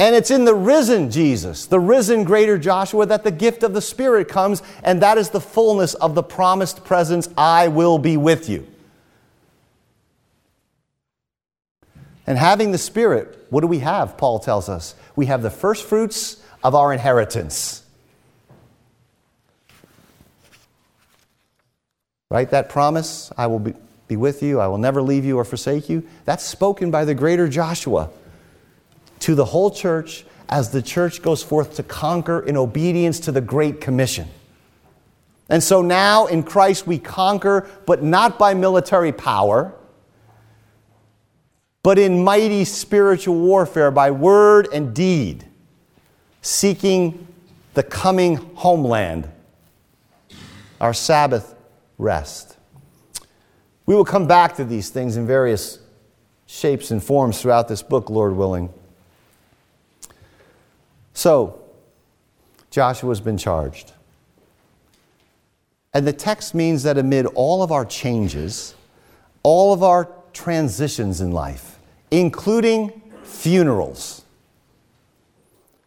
And 0.00 0.16
it's 0.16 0.32
in 0.32 0.46
the 0.46 0.54
risen 0.56 1.08
Jesus, 1.08 1.66
the 1.66 1.78
risen 1.78 2.24
greater 2.24 2.58
Joshua, 2.58 3.06
that 3.06 3.22
the 3.22 3.30
gift 3.30 3.62
of 3.62 3.72
the 3.72 3.80
Spirit 3.80 4.26
comes, 4.26 4.64
and 4.82 5.00
that 5.00 5.16
is 5.16 5.30
the 5.30 5.40
fullness 5.40 5.94
of 5.94 6.16
the 6.16 6.24
promised 6.24 6.84
presence 6.84 7.28
I 7.38 7.68
will 7.68 7.98
be 7.98 8.16
with 8.16 8.48
you. 8.48 8.66
And 12.30 12.38
having 12.38 12.70
the 12.70 12.78
Spirit, 12.78 13.44
what 13.50 13.62
do 13.62 13.66
we 13.66 13.80
have? 13.80 14.16
Paul 14.16 14.38
tells 14.38 14.68
us. 14.68 14.94
We 15.16 15.26
have 15.26 15.42
the 15.42 15.50
first 15.50 15.84
fruits 15.84 16.40
of 16.62 16.76
our 16.76 16.92
inheritance. 16.92 17.82
Right? 22.30 22.48
That 22.48 22.68
promise, 22.68 23.32
I 23.36 23.48
will 23.48 23.58
be, 23.58 23.74
be 24.06 24.14
with 24.16 24.44
you, 24.44 24.60
I 24.60 24.68
will 24.68 24.78
never 24.78 25.02
leave 25.02 25.24
you 25.24 25.38
or 25.38 25.44
forsake 25.44 25.88
you, 25.88 26.06
that's 26.24 26.44
spoken 26.44 26.92
by 26.92 27.04
the 27.04 27.16
greater 27.16 27.48
Joshua 27.48 28.10
to 29.18 29.34
the 29.34 29.46
whole 29.46 29.72
church 29.72 30.24
as 30.48 30.70
the 30.70 30.82
church 30.82 31.22
goes 31.22 31.42
forth 31.42 31.74
to 31.78 31.82
conquer 31.82 32.38
in 32.38 32.56
obedience 32.56 33.18
to 33.18 33.32
the 33.32 33.40
Great 33.40 33.80
Commission. 33.80 34.28
And 35.48 35.64
so 35.64 35.82
now 35.82 36.26
in 36.26 36.44
Christ 36.44 36.86
we 36.86 37.00
conquer, 37.00 37.68
but 37.86 38.04
not 38.04 38.38
by 38.38 38.54
military 38.54 39.10
power, 39.10 39.74
but 41.82 41.98
in 41.98 42.22
mighty 42.22 42.64
spiritual 42.64 43.36
warfare 43.36 43.90
by 43.90 44.10
word 44.10 44.68
and 44.72 44.94
deed, 44.94 45.44
seeking 46.42 47.26
the 47.74 47.82
coming 47.82 48.36
homeland, 48.54 49.30
our 50.80 50.92
Sabbath 50.94 51.54
rest. 51.98 52.56
We 53.86 53.94
will 53.94 54.04
come 54.04 54.26
back 54.26 54.56
to 54.56 54.64
these 54.64 54.90
things 54.90 55.16
in 55.16 55.26
various 55.26 55.78
shapes 56.46 56.90
and 56.90 57.02
forms 57.02 57.40
throughout 57.40 57.68
this 57.68 57.82
book, 57.82 58.10
Lord 58.10 58.34
willing. 58.34 58.72
So, 61.14 61.60
Joshua's 62.70 63.20
been 63.20 63.36
charged. 63.36 63.92
And 65.92 66.06
the 66.06 66.12
text 66.12 66.54
means 66.54 66.84
that 66.84 66.98
amid 66.98 67.26
all 67.26 67.62
of 67.62 67.72
our 67.72 67.84
changes, 67.84 68.74
all 69.42 69.72
of 69.72 69.82
our 69.82 70.08
transitions 70.32 71.20
in 71.20 71.32
life, 71.32 71.69
including 72.10 73.02
funerals, 73.22 74.24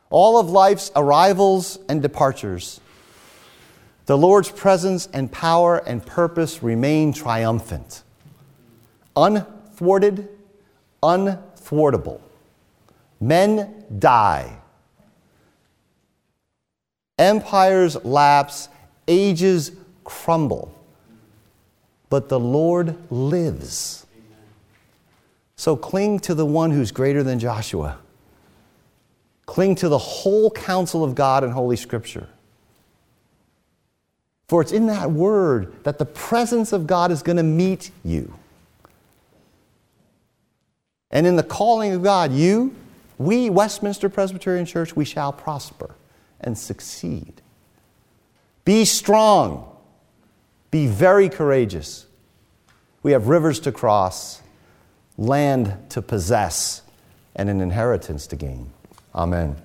all 0.09 0.39
of 0.39 0.49
life's 0.49 0.91
arrivals 0.95 1.79
and 1.89 2.01
departures, 2.01 2.79
the 4.05 4.17
Lord's 4.17 4.51
presence 4.51 5.07
and 5.13 5.31
power 5.31 5.77
and 5.77 6.05
purpose 6.05 6.61
remain 6.61 7.13
triumphant, 7.13 8.03
unthwarted, 9.15 10.27
unthwartable. 11.01 12.19
Men 13.19 13.85
die 13.97 14.59
Empires 17.17 18.03
lapse, 18.03 18.69
ages 19.07 19.71
crumble, 20.03 20.73
but 22.09 22.27
the 22.27 22.39
Lord 22.39 22.95
lives. 23.11 24.02
So 25.55 25.75
cling 25.75 26.19
to 26.19 26.33
the 26.33 26.45
one 26.45 26.71
who's 26.71 26.91
greater 26.91 27.23
than 27.23 27.39
Joshua. 27.39 27.97
Cling 29.45 29.75
to 29.75 29.89
the 29.89 29.97
whole 29.97 30.51
counsel 30.51 31.03
of 31.03 31.15
God 31.15 31.43
and 31.43 31.53
Holy 31.53 31.75
Scripture. 31.75 32.29
For 34.47 34.61
it's 34.61 34.71
in 34.71 34.87
that 34.87 35.11
word 35.11 35.83
that 35.83 35.97
the 35.97 36.05
presence 36.05 36.73
of 36.73 36.85
God 36.85 37.11
is 37.11 37.23
going 37.23 37.37
to 37.37 37.43
meet 37.43 37.91
you. 38.03 38.33
And 41.09 41.25
in 41.25 41.37
the 41.37 41.43
calling 41.43 41.93
of 41.93 42.03
God, 42.03 42.31
you, 42.31 42.75
we, 43.17 43.49
Westminster 43.49 44.09
Presbyterian 44.09 44.65
Church, 44.65 44.95
we 44.95 45.05
shall 45.05 45.33
prosper 45.33 45.95
and 46.39 46.57
succeed. 46.57 47.41
Be 48.63 48.85
strong. 48.85 49.75
Be 50.71 50.87
very 50.87 51.29
courageous. 51.29 52.05
We 53.01 53.13
have 53.13 53.27
rivers 53.27 53.59
to 53.61 53.71
cross, 53.71 54.42
land 55.17 55.77
to 55.89 56.01
possess, 56.01 56.81
and 57.35 57.49
an 57.49 57.61
inheritance 57.61 58.27
to 58.27 58.35
gain. 58.35 58.71
Amen. 59.15 59.55